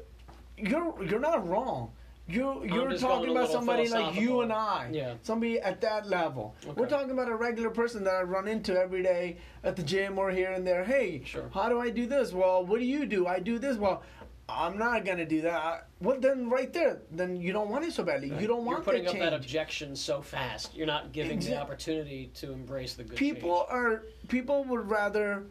you're 0.58 1.04
you're 1.04 1.20
not 1.20 1.48
wrong. 1.48 1.92
You 2.28 2.62
you're 2.64 2.96
talking 2.98 3.30
about 3.30 3.50
somebody 3.50 3.88
like 3.88 4.14
you 4.20 4.42
and 4.42 4.52
I. 4.52 4.90
Yeah. 4.92 5.14
Somebody 5.22 5.58
at 5.60 5.80
that 5.80 6.06
level. 6.08 6.54
We're 6.76 6.86
talking 6.88 7.10
about 7.10 7.28
a 7.28 7.34
regular 7.34 7.70
person 7.70 8.04
that 8.04 8.14
I 8.14 8.22
run 8.22 8.46
into 8.46 8.78
every 8.78 9.02
day 9.02 9.38
at 9.64 9.76
the 9.76 9.82
gym 9.82 10.18
or 10.18 10.30
here 10.30 10.52
and 10.52 10.66
there. 10.66 10.84
Hey, 10.84 11.22
Sure. 11.24 11.48
how 11.54 11.70
do 11.70 11.80
I 11.80 11.88
do 11.88 12.06
this? 12.06 12.32
Well, 12.32 12.66
what 12.66 12.80
do 12.80 12.84
you 12.86 13.06
do? 13.06 13.26
I 13.26 13.40
do 13.40 13.58
this. 13.58 13.78
Well, 13.78 14.02
I'm 14.46 14.76
not 14.76 15.06
gonna 15.06 15.24
do 15.26 15.40
that. 15.42 15.88
Well, 16.00 16.20
then 16.20 16.50
right 16.50 16.70
there, 16.72 17.00
then 17.10 17.40
you 17.40 17.52
don't 17.52 17.70
want 17.70 17.84
it 17.84 17.92
so 17.92 18.02
badly. 18.02 18.32
You 18.38 18.46
don't 18.46 18.64
want 18.64 18.78
You're 18.78 18.84
putting 18.84 19.04
the 19.04 19.10
up 19.10 19.18
that 19.18 19.32
objection 19.32 19.96
so 19.96 20.20
fast. 20.20 20.74
You're 20.74 20.86
not 20.86 21.12
giving 21.12 21.38
the 21.38 21.58
opportunity 21.58 22.30
to 22.34 22.52
embrace 22.52 22.92
the 22.94 23.04
good 23.04 23.16
people 23.16 23.66
change. 23.70 23.70
are 23.70 24.02
people 24.28 24.64
would 24.64 24.88
rather 24.88 25.46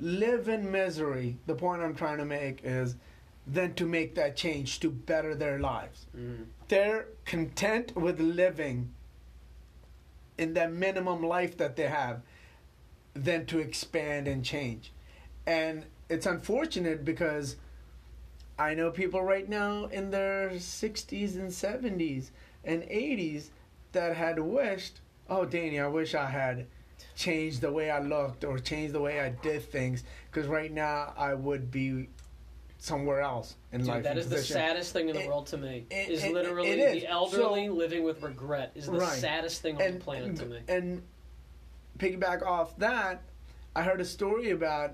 live 0.00 0.48
in 0.48 0.70
misery 0.70 1.36
the 1.46 1.54
point 1.54 1.82
i'm 1.82 1.92
trying 1.92 2.18
to 2.18 2.24
make 2.24 2.60
is 2.62 2.94
than 3.50 3.72
to 3.74 3.86
make 3.86 4.14
that 4.14 4.36
change 4.36 4.78
to 4.80 4.90
better 4.90 5.34
their 5.34 5.58
lives 5.58 6.06
Mhm. 6.16 6.46
they're 6.68 7.06
content 7.24 7.96
with 7.96 8.20
living 8.20 8.90
in 10.36 10.54
that 10.54 10.72
minimum 10.72 11.22
life 11.22 11.56
that 11.56 11.76
they 11.76 11.88
have 11.88 12.20
than 13.14 13.46
to 13.46 13.58
expand 13.58 14.28
and 14.28 14.44
change 14.44 14.92
and 15.46 15.86
it's 16.08 16.26
unfortunate 16.26 17.04
because 17.04 17.56
i 18.58 18.74
know 18.74 18.90
people 18.90 19.22
right 19.22 19.48
now 19.48 19.86
in 19.86 20.10
their 20.10 20.50
60s 20.58 21.34
and 21.36 21.50
70s 21.50 22.30
and 22.64 22.82
80s 22.82 23.50
that 23.92 24.14
had 24.16 24.38
wished 24.38 25.00
oh 25.28 25.44
danny 25.44 25.80
i 25.80 25.86
wish 25.86 26.14
i 26.14 26.26
had 26.26 26.66
changed 27.16 27.60
the 27.60 27.72
way 27.72 27.90
i 27.90 27.98
looked 27.98 28.44
or 28.44 28.58
changed 28.58 28.92
the 28.94 29.00
way 29.00 29.20
i 29.20 29.28
did 29.30 29.62
things 29.62 30.04
because 30.30 30.46
right 30.46 30.72
now 30.72 31.12
i 31.16 31.34
would 31.34 31.70
be 31.70 32.08
somewhere 32.78 33.20
else 33.20 33.56
in 33.72 33.80
Dude, 33.80 33.88
life. 33.88 34.04
That 34.04 34.18
is 34.18 34.26
position. 34.26 34.54
the 34.54 34.60
saddest 34.60 34.92
thing 34.92 35.08
in 35.08 35.16
the 35.16 35.22
it, 35.22 35.28
world 35.28 35.46
to 35.48 35.58
me. 35.58 35.86
It, 35.90 36.08
is 36.08 36.24
it, 36.24 36.32
literally 36.32 36.70
it 36.70 36.78
is. 36.78 37.02
the 37.02 37.08
elderly 37.08 37.66
so, 37.66 37.72
living 37.74 38.04
with 38.04 38.22
regret 38.22 38.72
is 38.74 38.86
the 38.86 38.92
right. 38.92 39.18
saddest 39.18 39.62
thing 39.62 39.76
on 39.76 39.82
and, 39.82 40.00
the 40.00 40.04
planet 40.04 40.36
to 40.36 40.46
me. 40.46 40.60
And 40.68 41.02
piggyback 41.98 42.42
off 42.42 42.76
that, 42.78 43.22
I 43.74 43.82
heard 43.82 44.00
a 44.00 44.04
story 44.04 44.50
about 44.50 44.92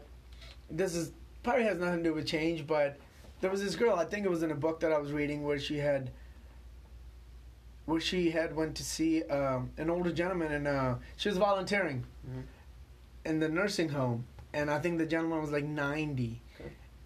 this 0.70 0.94
is 0.94 1.12
probably 1.42 1.64
has 1.64 1.78
nothing 1.78 1.98
to 1.98 2.02
do 2.02 2.14
with 2.14 2.26
change, 2.26 2.66
but 2.66 2.98
there 3.40 3.50
was 3.50 3.62
this 3.62 3.76
girl. 3.76 3.96
I 3.96 4.06
think 4.06 4.24
it 4.24 4.30
was 4.30 4.42
in 4.42 4.50
a 4.50 4.56
book 4.56 4.80
that 4.80 4.92
I 4.92 4.98
was 4.98 5.12
reading 5.12 5.44
where 5.44 5.58
she 5.58 5.78
had 5.78 6.10
where 7.86 8.00
she 8.00 8.30
had 8.30 8.56
went 8.56 8.74
to 8.76 8.84
see 8.84 9.22
um, 9.24 9.70
an 9.76 9.90
older 9.90 10.10
gentleman 10.10 10.52
and 10.52 10.66
uh, 10.66 10.94
she 11.16 11.28
was 11.28 11.36
volunteering 11.36 12.04
mm-hmm. 12.26 12.40
in 13.26 13.40
the 13.40 13.48
nursing 13.48 13.90
home 13.90 14.24
and 14.54 14.70
i 14.70 14.78
think 14.78 14.98
the 14.98 15.06
gentleman 15.06 15.40
was 15.40 15.50
like 15.50 15.64
90 15.64 16.40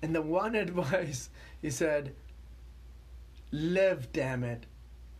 and 0.03 0.15
the 0.15 0.23
one 0.23 0.55
advice 0.67 1.31
he 1.61 1.71
said, 1.71 2.15
"Live, 3.51 4.13
damn 4.13 4.45
it, 4.45 4.67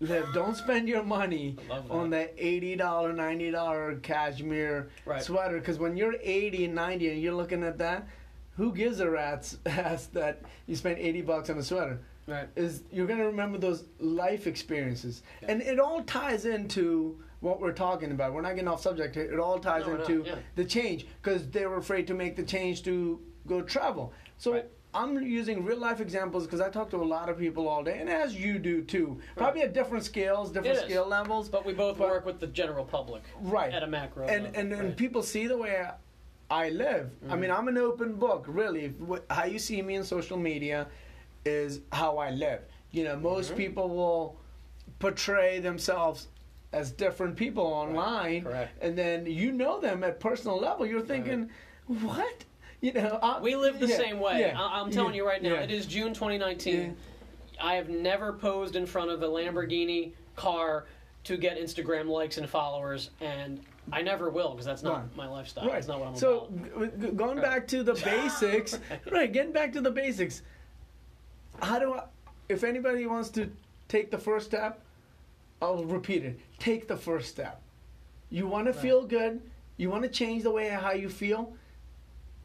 live. 0.01 0.27
Don't 0.35 0.57
spend 0.57 0.89
your 0.89 1.03
money 1.03 1.57
on 1.91 2.11
that 2.11 2.35
eighty 2.39 2.77
dollar, 2.77 3.13
ninety 3.13 3.51
dollar 3.51 3.97
cashmere 3.97 4.91
Right. 5.05 5.23
sweater. 5.23 5.59
Because 5.59 5.79
when 5.79 5.97
you're 5.97 6.15
eighty 6.23 6.65
and 6.67 6.75
ninety 6.75 7.09
and 7.11 7.21
you're 7.21 7.35
looking 7.35 7.65
at 7.65 7.79
that, 7.79 8.07
who 8.57 8.73
gives 8.73 9.01
a 9.01 9.11
rat's 9.11 9.59
ass 9.67 10.07
that 10.07 10.43
you 10.67 10.77
spent 10.77 10.99
eighty 10.99 11.23
bucks 11.23 11.51
on 11.51 11.59
a 11.59 11.63
sweater? 11.63 11.99
Right. 12.27 12.49
Is 12.57 12.83
you're 12.93 13.07
gonna 13.07 13.27
remember 13.27 13.57
those 13.59 13.85
life 13.99 14.47
experiences, 14.47 15.23
Yeah. 15.43 15.53
and 15.53 15.63
it 15.63 15.81
all 15.81 16.03
ties 16.03 16.45
into 16.45 17.19
what 17.41 17.61
we're 17.61 17.73
talking 17.73 18.11
about. 18.11 18.35
We're 18.35 18.43
not 18.43 18.55
getting 18.55 18.69
off 18.69 18.83
subject. 18.83 19.15
here. 19.15 19.33
It 19.33 19.39
all 19.41 19.59
ties 19.59 19.87
No, 19.87 19.95
into 19.95 20.25
yeah. 20.27 20.35
the 20.57 20.65
change 20.65 21.07
because 21.23 21.49
they 21.49 21.67
were 21.67 21.77
afraid 21.79 22.07
to 22.09 22.15
make 22.15 22.37
the 22.37 22.43
change 22.43 22.83
to 22.83 23.21
go 23.47 23.63
travel. 23.63 24.13
So 24.39 24.53
Right. 24.55 24.67
I'm 24.95 25.21
using 25.23 25.65
real 25.65 25.77
life 25.79 26.01
examples 26.01 26.47
because 26.47 26.61
I 26.61 26.71
talk 26.71 26.89
to 26.91 26.97
a 26.97 27.05
lot 27.05 27.29
of 27.29 27.39
people 27.39 27.69
all 27.69 27.83
day, 27.85 27.99
and 27.99 28.09
as 28.09 28.35
you 28.35 28.59
do 28.59 28.83
too. 28.83 29.21
Probably 29.37 29.61
at 29.63 29.75
different 29.75 30.05
scales, 30.05 30.51
different 30.51 30.79
skill 30.79 31.07
levels. 31.07 31.49
But 31.49 31.67
we 31.67 31.75
both 31.75 31.99
But- 31.99 32.09
work 32.09 32.25
with 32.27 32.41
the 32.41 32.47
general 32.47 32.85
public 32.85 33.23
right 33.43 33.73
at 33.73 33.83
a 33.83 33.87
macro 33.87 34.27
and 34.27 34.45
level. 34.45 34.61
and, 34.61 34.73
and 34.73 34.83
right. 34.83 34.97
people 34.97 35.23
see 35.23 35.47
the 35.47 35.59
way 35.59 35.77
I, 36.51 36.65
I 36.65 36.71
live. 36.71 37.11
I 37.23 37.27
Mm-hmm. 37.33 37.41
mean, 37.41 37.51
I'm 37.51 37.69
an 37.69 37.77
open 37.77 38.15
book. 38.15 38.47
Really, 38.49 38.95
how 39.29 39.45
you 39.45 39.59
see 39.59 39.83
me 39.83 39.97
in 39.97 40.05
social 40.05 40.39
media 40.39 40.87
is 41.45 41.81
how 41.93 42.17
I 42.17 42.31
live. 42.31 42.63
You 42.91 43.05
know, 43.05 43.17
most 43.17 43.53
Mhm. 43.53 43.57
people 43.57 43.89
will 43.91 44.37
portray 44.99 45.61
themselves 45.61 46.29
as 46.73 46.91
different 46.93 47.37
people 47.37 47.65
online, 47.67 48.45
Correct. 48.45 48.83
and 48.83 48.97
then 48.97 49.27
you 49.27 49.53
know 49.53 49.81
them 49.81 50.03
at 50.03 50.19
personal 50.21 50.59
level. 50.59 50.87
You're 50.87 51.03
thinking, 51.03 51.51
what? 51.87 52.45
You 52.81 52.93
know, 52.93 53.19
I, 53.23 53.41
We 53.41 53.57
live 53.57 53.81
the 53.81 53.89
yeah, 53.89 53.97
same 53.97 54.21
way. 54.21 54.41
yeah, 54.41 54.61
I- 54.61 54.81
I'm 54.81 54.91
telling 54.91 55.15
yeah, 55.15 55.23
you 55.23 55.27
right 55.27 55.43
now. 55.43 55.55
It 55.55 55.71
is 55.71 55.87
June 55.87 56.15
2019. 56.15 56.97
I 57.61 57.75
have 57.75 57.89
never 57.89 58.33
posed 58.33 58.77
in 58.77 58.87
front 58.87 59.11
of 59.11 59.23
a 59.23 59.27
Lamborghini 59.27 60.13
car 60.37 60.87
to 61.25 61.37
get 61.37 61.59
Instagram 61.59 62.07
likes 62.07 62.39
and 62.39 62.49
followers, 62.49 63.11
and 63.21 63.61
I 63.91 64.03
never 64.03 64.31
will 64.31 64.51
because 64.51 64.65
that's 64.65 64.85
not 64.85 64.99
Right. 65.03 65.17
my 65.17 65.27
lifestyle. 65.29 65.65
Right. 65.65 65.73
That's 65.75 65.89
not 65.89 65.99
what 65.99 66.09
I'm 66.11 66.17
so 66.17 66.49
about. 66.77 67.01
g- 67.01 67.09
going 67.11 67.39
Right. 67.39 67.45
back 67.45 67.69
to 67.69 67.83
the 67.83 67.95
basics, 67.95 68.79
right. 69.11 69.33
Getting 69.33 69.53
back 69.53 69.73
to 69.73 69.81
the 69.81 69.91
basics. 69.91 70.43
How 71.61 71.81
do 71.81 71.95
I? 71.95 72.05
If 72.49 72.63
anybody 72.63 73.07
wants 73.07 73.31
to 73.31 73.51
take 73.89 74.13
the 74.13 74.19
first 74.19 74.47
step, 74.47 74.81
I'll 75.61 75.85
repeat 75.85 76.25
it. 76.25 76.39
Take 76.61 76.87
the 76.87 76.97
first 76.97 77.29
step. 77.29 77.61
You 78.31 78.47
want 78.47 78.67
to 78.69 78.73
feel 78.73 79.05
good. 79.05 79.41
You 79.79 79.91
want 79.91 80.05
to 80.05 80.09
change 80.09 80.45
the 80.45 80.51
way 80.53 80.69
how 80.69 80.93
you 80.93 81.09
feel. 81.09 81.53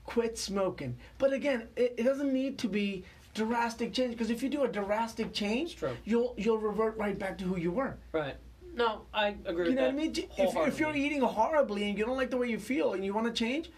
Quit 0.05 0.37
smoking. 0.37 0.97
But 1.17 1.33
again, 1.33 1.67
it, 1.75 1.95
it 1.97 2.03
doesn't 2.03 2.33
need 2.33 2.57
to 2.59 2.67
be 2.67 3.03
drastic 3.33 3.93
change 3.93 4.11
because 4.11 4.29
if 4.29 4.43
you 4.43 4.49
do 4.49 4.63
a 4.63 4.67
drastic 4.67 5.33
change, 5.33 5.77
true. 5.77 5.95
you'll 6.05 6.33
you'll 6.37 6.57
revert 6.59 6.97
right 6.97 7.17
back 7.17 7.37
to 7.39 7.45
who 7.45 7.57
you 7.57 7.71
were. 7.71 7.95
Right. 8.11 8.35
No, 8.75 9.01
I 9.13 9.35
agree 9.45 9.65
You 9.65 9.71
with 9.71 9.75
know 9.75 9.81
what 9.83 9.89
I 9.93 9.97
mean? 9.97 10.13
If, 10.37 10.55
if 10.67 10.79
you're 10.79 10.95
eating 10.95 11.21
horribly 11.21 11.87
and 11.89 11.97
you 11.97 12.05
don't 12.05 12.17
like 12.17 12.31
the 12.31 12.37
way 12.37 12.47
you 12.49 12.57
feel 12.59 12.93
and 12.93 13.05
you 13.05 13.13
want 13.13 13.27
to 13.27 13.31
change, 13.33 13.71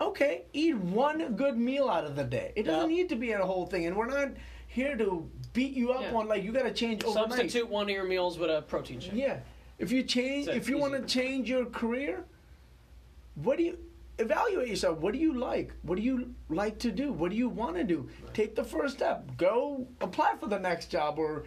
okay, 0.00 0.42
eat 0.52 0.76
one 0.76 1.34
good 1.34 1.56
meal 1.56 1.88
out 1.88 2.04
of 2.04 2.14
the 2.14 2.24
day. 2.24 2.52
It 2.54 2.64
doesn't 2.64 2.90
Yeah. 2.90 2.96
need 2.96 3.08
to 3.08 3.16
be 3.16 3.32
a 3.32 3.38
whole 3.44 3.66
thing. 3.66 3.86
And 3.86 3.96
we're 3.96 4.06
not 4.06 4.32
here 4.68 4.96
to 4.96 5.28
beat 5.54 5.72
you 5.72 5.92
up 5.92 6.02
Yeah. 6.02 6.14
on 6.18 6.28
like 6.28 6.42
you 6.44 6.52
got 6.52 6.64
to 6.64 6.72
change 6.74 7.04
overnight. 7.04 7.38
Substitute 7.38 7.68
one 7.70 7.84
of 7.84 7.90
your 7.90 8.04
meals 8.04 8.38
with 8.38 8.50
a 8.50 8.60
protein 8.62 9.00
shake. 9.00 9.14
Yeah. 9.14 9.38
If 9.78 9.90
you 9.90 10.02
change, 10.02 10.46
That's 10.46 10.58
if 10.58 10.68
you 10.68 10.76
want 10.78 10.92
to 10.94 11.02
change 11.02 11.48
your 11.48 11.64
career, 11.64 12.24
what 13.36 13.56
do 13.56 13.64
you 13.64 13.78
evaluate 14.18 14.68
yourself? 14.68 14.98
What 14.98 15.12
do 15.12 15.18
you 15.18 15.32
like? 15.34 15.72
What 15.82 15.96
do 15.96 16.02
you 16.02 16.34
like 16.48 16.78
to 16.80 16.90
do? 16.90 17.12
What 17.12 17.30
do 17.30 17.36
you 17.36 17.48
want 17.48 17.76
to 17.76 17.84
do? 17.84 18.08
Take 18.32 18.54
the 18.54 18.64
first 18.64 18.96
step. 18.96 19.36
Go 19.36 19.86
apply 20.00 20.34
for 20.40 20.46
the 20.48 20.58
next 20.58 20.90
job 20.90 21.18
or 21.18 21.44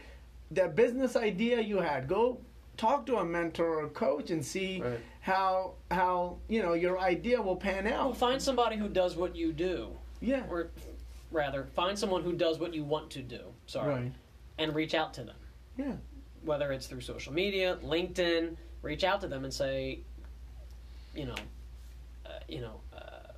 that 0.51 0.75
business 0.75 1.15
idea 1.15 1.59
you 1.62 1.77
had. 1.77 2.07
Go 2.07 2.39
talk 2.77 3.05
to 3.07 3.17
a 3.17 3.25
mentor 3.25 3.83
or 3.83 3.89
coach 3.89 4.29
and 4.29 4.45
see 4.45 4.81
Right. 4.81 5.00
how 5.21 5.74
how 5.91 6.38
you 6.47 6.62
know 6.62 6.74
your 6.74 7.00
idea 7.00 7.41
will 7.41 7.55
pan 7.55 7.86
Well, 7.86 8.09
out. 8.09 8.17
find 8.17 8.41
somebody 8.41 8.75
who 8.77 8.88
does 8.88 9.15
what 9.15 9.36
you 9.36 9.51
do, 9.51 9.89
Yeah. 10.21 10.43
or 10.50 10.69
rather, 11.31 11.65
find 11.75 11.97
someone 11.97 12.24
who 12.24 12.33
does 12.33 12.59
what 12.59 12.74
you 12.74 12.83
want 12.83 13.09
to 13.12 13.21
do. 13.21 13.41
Sorry, 13.65 13.93
Right. 13.93 14.12
and 14.59 14.75
reach 14.75 14.93
out 14.93 15.13
to 15.15 15.24
them. 15.24 15.36
Yeah. 15.77 15.95
whether 16.43 16.71
it's 16.71 16.88
through 16.88 17.01
social 17.01 17.33
media, 17.33 17.77
LinkedIn, 17.83 18.55
reach 18.81 19.03
out 19.03 19.19
to 19.19 19.27
them 19.27 19.43
and 19.43 19.53
say, 19.53 20.00
you 21.13 21.25
know, 21.25 21.36
you 22.47 22.61
know, 22.61 22.79
uh, 22.93 23.31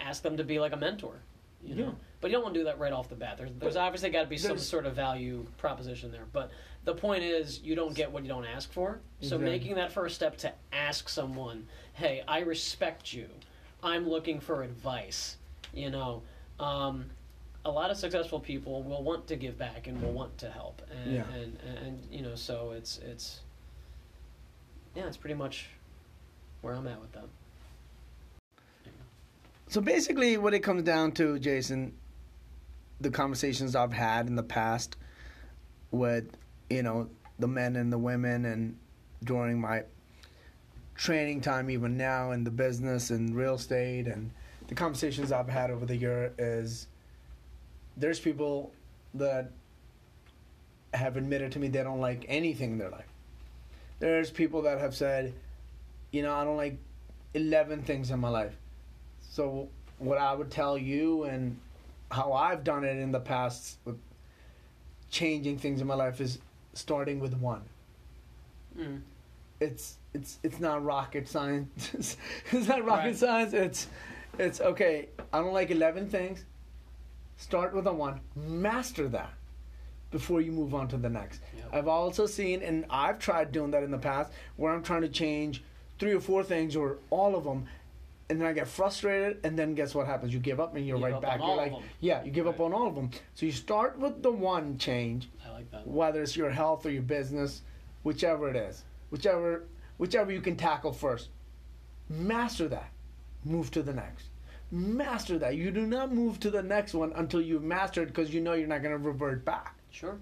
ask 0.00 0.22
them 0.22 0.36
to 0.36 0.44
be 0.44 0.58
like 0.58 0.72
a 0.72 0.76
mentor. 0.76 1.14
You 1.62 1.74
know, 1.74 1.84
Yeah. 1.84 1.90
but 2.22 2.30
you 2.30 2.36
don't 2.36 2.42
want 2.44 2.54
to 2.54 2.60
do 2.60 2.64
that 2.64 2.78
right 2.78 2.92
off 2.92 3.10
the 3.10 3.14
bat. 3.14 3.36
There's, 3.36 3.50
there's 3.58 3.74
But 3.74 3.80
obviously 3.82 4.08
got 4.08 4.22
to 4.22 4.28
be 4.28 4.38
some 4.38 4.56
sort 4.56 4.86
of 4.86 4.94
value 4.94 5.44
proposition 5.58 6.10
there. 6.10 6.24
But 6.32 6.50
the 6.84 6.94
point 6.94 7.22
is, 7.22 7.60
you 7.62 7.74
don't 7.74 7.94
get 7.94 8.10
what 8.10 8.22
you 8.22 8.30
don't 8.30 8.46
ask 8.46 8.72
for. 8.72 9.00
So 9.20 9.36
Exactly. 9.36 9.46
making 9.46 9.74
that 9.74 9.92
first 9.92 10.14
step 10.14 10.38
to 10.38 10.52
ask 10.72 11.10
someone, 11.10 11.66
"Hey, 11.92 12.22
I 12.26 12.40
respect 12.40 13.12
you. 13.12 13.28
I'm 13.82 14.08
looking 14.08 14.40
for 14.40 14.62
advice." 14.62 15.36
You 15.74 15.90
know, 15.90 16.22
um, 16.58 17.10
a 17.66 17.70
lot 17.70 17.90
of 17.90 17.98
successful 17.98 18.40
people 18.40 18.82
will 18.82 19.02
want 19.02 19.26
to 19.26 19.36
give 19.36 19.58
back 19.58 19.86
and 19.86 20.00
will 20.00 20.12
want 20.12 20.38
to 20.38 20.50
help, 20.50 20.80
and 20.90 21.12
Yeah. 21.12 21.28
and, 21.34 21.58
and, 21.68 21.78
and 21.78 22.08
you 22.10 22.22
know, 22.22 22.36
so 22.36 22.70
it's 22.70 22.96
it's 23.00 23.40
yeah, 24.94 25.06
it's 25.06 25.18
pretty 25.18 25.34
much 25.34 25.68
where 26.62 26.72
I'm 26.74 26.86
at 26.86 27.00
with 27.02 27.12
them. 27.12 27.28
So 29.70 29.80
basically, 29.80 30.36
what 30.36 30.52
it 30.52 30.64
comes 30.64 30.82
down 30.82 31.12
to, 31.12 31.38
Jason, 31.38 31.94
the 33.00 33.08
conversations 33.08 33.76
I've 33.76 33.92
had 33.92 34.26
in 34.26 34.34
the 34.34 34.42
past 34.42 34.96
with, 35.92 36.26
you 36.68 36.82
know, 36.82 37.08
the 37.38 37.46
men 37.46 37.76
and 37.76 37.92
the 37.92 37.96
women, 37.96 38.46
and 38.46 38.76
during 39.22 39.60
my 39.60 39.84
training 40.96 41.40
time, 41.40 41.70
even 41.70 41.96
now 41.96 42.32
in 42.32 42.42
the 42.42 42.50
business 42.50 43.10
and 43.10 43.36
real 43.36 43.54
estate, 43.54 44.08
and 44.08 44.32
the 44.66 44.74
conversations 44.74 45.30
I've 45.30 45.48
had 45.48 45.70
over 45.70 45.86
the 45.86 45.96
year 45.96 46.32
is 46.36 46.88
there's 47.96 48.18
people 48.18 48.72
that 49.14 49.52
have 50.94 51.16
admitted 51.16 51.52
to 51.52 51.60
me 51.60 51.68
they 51.68 51.84
don't 51.84 52.00
like 52.00 52.24
anything 52.26 52.72
in 52.72 52.78
their 52.78 52.90
life. 52.90 53.06
There's 54.00 54.32
people 54.32 54.62
that 54.62 54.80
have 54.80 54.96
said, 54.96 55.32
you 56.10 56.22
know, 56.22 56.34
I 56.34 56.42
don't 56.42 56.56
like 56.56 56.76
11 57.34 57.84
things 57.84 58.10
in 58.10 58.18
my 58.18 58.30
life. 58.30 58.56
So 59.30 59.68
what 59.98 60.18
I 60.18 60.34
would 60.34 60.50
tell 60.50 60.76
you 60.76 61.22
and 61.24 61.56
how 62.10 62.32
I've 62.32 62.64
done 62.64 62.84
it 62.84 62.96
in 62.98 63.12
the 63.12 63.20
past 63.20 63.78
with 63.84 63.96
changing 65.10 65.56
things 65.58 65.80
in 65.80 65.86
my 65.86 65.94
life 65.94 66.20
is 66.20 66.40
starting 66.74 67.20
with 67.20 67.34
one. 67.38 67.62
Mm. 68.78 69.00
It's 69.60 69.98
it's 70.14 70.38
it's 70.42 70.58
not 70.58 70.84
rocket 70.84 71.28
science. 71.28 72.16
it's 72.50 72.68
not 72.68 72.84
rocket 72.84 73.04
Right. 73.06 73.16
science. 73.16 73.52
It's 73.52 73.86
it's 74.38 74.60
okay. 74.60 75.08
I 75.32 75.38
don't 75.40 75.52
like 75.52 75.70
eleven 75.70 76.08
things. 76.08 76.44
Start 77.36 77.72
with 77.74 77.86
a 77.86 77.92
one. 77.92 78.20
Master 78.34 79.08
that 79.08 79.30
before 80.10 80.40
you 80.40 80.50
move 80.50 80.74
on 80.74 80.88
to 80.88 80.96
the 80.96 81.08
next. 81.08 81.40
Yep. 81.56 81.68
I've 81.72 81.88
also 81.88 82.26
seen, 82.26 82.62
and 82.62 82.84
I've 82.90 83.20
tried 83.20 83.52
doing 83.52 83.70
that 83.70 83.84
in 83.84 83.92
the 83.92 83.98
past, 83.98 84.32
where 84.56 84.72
I'm 84.72 84.82
trying 84.82 85.02
to 85.02 85.08
change 85.08 85.62
three 86.00 86.12
or 86.12 86.20
four 86.20 86.42
things 86.42 86.74
or 86.74 86.96
all 87.10 87.36
of 87.36 87.44
them, 87.44 87.66
and 88.30 88.40
then 88.40 88.46
I 88.46 88.52
get 88.52 88.68
frustrated, 88.68 89.38
and 89.44 89.58
then 89.58 89.74
guess 89.74 89.94
what 89.94 90.06
happens? 90.06 90.32
You 90.32 90.38
give 90.38 90.60
up, 90.60 90.76
and 90.76 90.86
you're 90.86 90.98
You 90.98 91.04
right 91.04 91.20
back. 91.20 91.40
You're 91.40 91.56
like, 91.56 91.72
yeah, 91.98 92.22
you 92.22 92.30
give 92.30 92.46
up 92.46 92.60
on 92.60 92.72
all 92.72 92.86
of 92.86 92.94
them. 92.94 93.10
So 93.34 93.44
you 93.44 93.52
start 93.52 93.98
with 93.98 94.22
the 94.22 94.30
one 94.30 94.78
change, 94.78 95.28
I 95.44 95.50
like 95.50 95.70
that. 95.72 95.86
whether 95.86 96.22
it's 96.22 96.36
your 96.36 96.50
health 96.50 96.86
or 96.86 96.90
your 96.90 97.02
business, 97.02 97.62
whichever 98.04 98.48
it 98.48 98.56
is, 98.56 98.84
whichever 99.10 99.64
whichever 99.98 100.30
you 100.32 100.40
can 100.40 100.56
tackle 100.56 100.92
first. 100.92 101.28
Master 102.08 102.68
that. 102.68 102.90
Move 103.44 103.70
to 103.72 103.82
the 103.82 103.92
next. 103.92 104.26
Master 104.70 105.38
that. 105.38 105.56
You 105.56 105.70
do 105.72 105.84
not 105.86 106.14
move 106.14 106.38
to 106.40 106.50
the 106.50 106.62
next 106.62 106.94
one 106.94 107.12
until 107.16 107.40
you've 107.40 107.62
mastered 107.64 108.08
because 108.08 108.32
you 108.32 108.40
know 108.40 108.52
you're 108.54 108.68
not 108.68 108.82
going 108.82 108.92
to 108.96 108.98
revert 108.98 109.44
back. 109.44 109.74
Sure. 109.90 110.16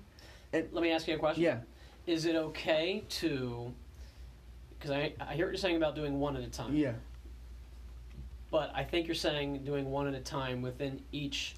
And- 0.53 0.67
Let 0.73 0.83
me 0.83 0.91
ask 0.91 1.07
you 1.07 1.15
a 1.15 1.19
question. 1.19 1.43
Yeah. 1.45 1.59
Is 2.07 2.25
it 2.25 2.35
okay 2.37 3.05
to? 3.11 3.73
Because 4.79 4.93
I 4.93 5.13
I 5.21 5.35
hear 5.35 5.45
what 5.47 5.53
you're 5.53 5.57
saying 5.57 5.77
about 5.77 5.95
doing 5.95 6.19
one 6.19 6.37
at 6.37 6.43
a 6.43 6.49
time. 6.49 6.75
Yeah. 6.75 6.93
But 8.51 8.71
I 8.75 8.83
think 8.85 9.07
you're 9.07 9.15
saying 9.15 9.65
doing 9.65 9.91
one 9.91 10.07
at 10.07 10.15
a 10.15 10.21
time 10.21 10.63
within 10.63 11.01
each 11.13 11.55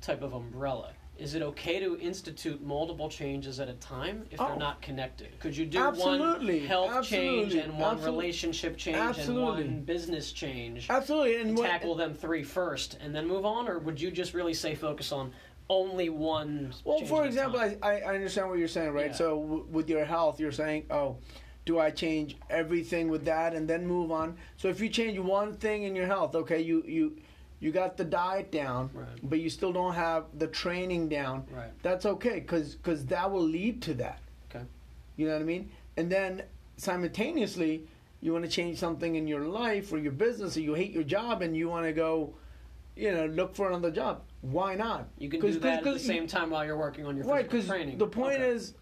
type 0.00 0.22
of 0.22 0.32
umbrella. 0.32 0.92
Is 1.18 1.34
it 1.34 1.42
okay 1.42 1.78
to 1.78 1.98
institute 2.00 2.62
multiple 2.62 3.08
changes 3.08 3.60
at 3.60 3.68
a 3.68 3.74
time 3.74 4.24
if 4.30 4.40
Oh. 4.40 4.48
they're 4.48 4.56
not 4.56 4.80
connected? 4.80 5.38
Could 5.40 5.54
you 5.56 5.66
do 5.66 5.78
Absolutely. 5.78 6.60
one 6.60 6.66
health 6.68 7.04
change 7.06 7.54
and 7.54 7.78
one 7.78 7.96
Absolute- 7.96 8.10
relationship 8.10 8.76
change 8.78 8.96
Absolutely. 8.96 9.62
and 9.62 9.72
one 9.76 9.80
business 9.84 10.32
change 10.32 10.88
Absolutely. 10.88 11.36
And 11.36 11.50
and 11.50 11.58
what- 11.58 11.68
tackle 11.68 11.94
them 11.94 12.14
three 12.14 12.42
first 12.42 12.96
and 13.00 13.14
then 13.14 13.26
move 13.28 13.44
on? 13.44 13.68
Or 13.68 13.78
would 13.78 14.00
you 14.00 14.10
just 14.10 14.32
really 14.32 14.54
say 14.54 14.74
focus 14.74 15.12
on 15.12 15.32
only 15.68 16.08
one? 16.08 16.72
Well, 16.82 17.04
for 17.04 17.26
example. 17.26 17.60
I, 17.60 17.76
I 17.82 18.00
understand 18.14 18.48
what 18.48 18.58
you're 18.58 18.66
saying, 18.66 18.92
right? 18.92 19.08
Yeah. 19.08 19.12
So 19.12 19.38
w- 19.40 19.66
with 19.70 19.88
your 19.90 20.04
health, 20.06 20.40
you're 20.40 20.50
saying, 20.50 20.86
oh, 20.90 21.18
do 21.64 21.78
I 21.78 21.90
change 21.90 22.36
everything 22.50 23.08
with 23.08 23.24
that 23.26 23.54
and 23.54 23.68
then 23.68 23.86
move 23.86 24.10
on? 24.10 24.36
So 24.56 24.68
if 24.68 24.80
you 24.80 24.88
change 24.88 25.18
one 25.18 25.54
thing 25.54 25.84
in 25.84 25.94
your 25.94 26.06
health, 26.06 26.34
okay, 26.34 26.60
you 26.60 26.82
you 26.86 27.16
you 27.60 27.70
got 27.70 27.96
the 27.96 28.04
diet 28.04 28.50
down, 28.50 28.90
Right. 28.92 29.06
but 29.22 29.38
you 29.38 29.48
still 29.48 29.72
don't 29.72 29.94
have 29.94 30.24
the 30.36 30.48
training 30.48 31.08
down. 31.08 31.44
Right. 31.50 31.70
That's 31.82 32.04
okay, 32.06 32.40
cause 32.40 32.76
cause 32.82 33.06
that 33.06 33.30
will 33.30 33.42
lead 33.44 33.80
to 33.82 33.94
that. 33.94 34.18
Okay. 34.50 34.64
You 35.16 35.26
know 35.28 35.34
what 35.34 35.42
I 35.42 35.44
mean? 35.44 35.70
And 35.96 36.10
then 36.10 36.42
simultaneously, 36.76 37.86
you 38.20 38.32
want 38.32 38.44
to 38.44 38.50
change 38.50 38.78
something 38.78 39.14
in 39.14 39.26
your 39.26 39.44
life 39.46 39.92
or 39.92 39.98
your 39.98 40.12
business, 40.12 40.56
or 40.56 40.60
you 40.60 40.74
hate 40.74 40.90
your 40.92 41.02
job 41.04 41.42
and 41.42 41.56
you 41.56 41.68
want 41.68 41.86
to 41.86 41.92
go, 41.92 42.34
you 42.96 43.12
know, 43.12 43.26
look 43.26 43.54
for 43.54 43.68
another 43.68 43.90
job. 43.90 44.22
Why 44.42 44.74
not? 44.74 45.08
You 45.18 45.28
can 45.28 45.40
do 45.40 45.58
that 45.60 45.78
at 45.78 45.84
the 45.84 45.98
same 45.98 46.26
time 46.26 46.50
while 46.50 46.64
you're 46.64 46.76
working 46.76 47.06
on 47.06 47.16
your 47.16 47.24
right 47.26 47.48
training. 47.48 47.98
the 47.98 48.06
point 48.06 48.34
Okay. 48.40 48.48
is 48.48 48.74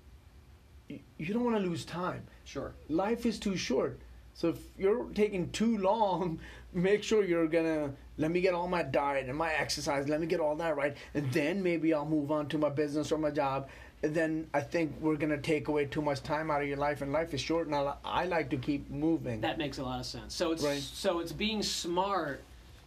you 1.19 1.33
don't 1.35 1.45
want 1.45 1.57
to 1.57 1.63
lose 1.63 1.85
time. 1.85 2.23
Sure. 2.45 2.73
Life 2.89 3.27
is 3.27 3.39
too 3.39 3.57
short. 3.57 3.99
So 4.35 4.49
if 4.49 4.59
you're 4.79 5.05
taking 5.15 5.51
too 5.51 5.79
long, 5.79 6.41
make 6.73 7.03
sure 7.03 7.25
you're 7.25 7.47
gonna 7.49 7.93
let 8.17 8.31
me 8.31 8.41
get 8.41 8.55
all 8.55 8.69
my 8.69 8.83
diet 8.83 9.29
and 9.29 9.37
my 9.37 9.53
exercise, 9.53 10.09
let 10.09 10.21
me 10.21 10.27
get 10.27 10.41
all 10.41 10.57
that 10.57 10.77
right, 10.77 10.97
and 11.15 11.31
then 11.33 11.63
maybe 11.63 11.93
I'll 11.95 12.07
move 12.07 12.31
on 12.31 12.49
to 12.49 12.59
my 12.59 12.69
business 12.71 13.13
or 13.13 13.19
my 13.19 13.31
job. 13.31 13.69
And 14.03 14.15
then 14.15 14.49
I 14.55 14.61
think 14.63 14.97
we're 15.01 15.17
gonna 15.17 15.37
take 15.39 15.69
away 15.69 15.85
too 15.85 16.01
much 16.01 16.23
time 16.23 16.51
out 16.51 16.63
of 16.63 16.69
your 16.69 16.79
life, 16.79 17.03
and 17.03 17.13
life 17.13 17.35
is 17.35 17.41
short. 17.41 17.67
And 17.67 17.75
I, 17.75 17.95
I 18.05 18.25
like 18.25 18.49
to 18.51 18.57
keep 18.57 18.89
moving. 18.91 19.43
That 19.43 19.59
makes 19.59 19.77
a 19.79 19.83
lot 19.83 20.01
of 20.01 20.07
sense. 20.07 20.35
So 20.35 20.53
it's 20.53 20.63
Right. 20.65 20.81
so 20.81 21.19
it's 21.21 21.33
being 21.33 21.63
smart 21.63 22.43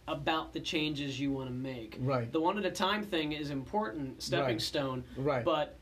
about 0.08 0.52
the 0.52 0.60
changes 0.60 1.18
you 1.20 1.30
want 1.32 1.48
to 1.48 1.54
make. 1.54 1.96
Right. 2.00 2.30
The 2.32 2.40
one 2.40 2.58
at 2.58 2.64
a 2.64 2.70
time 2.70 3.04
thing 3.04 3.32
is 3.32 3.50
important, 3.50 4.22
stepping 4.22 4.56
Right. 4.56 4.62
stone. 4.62 5.04
Right. 5.16 5.44
But 5.44 5.78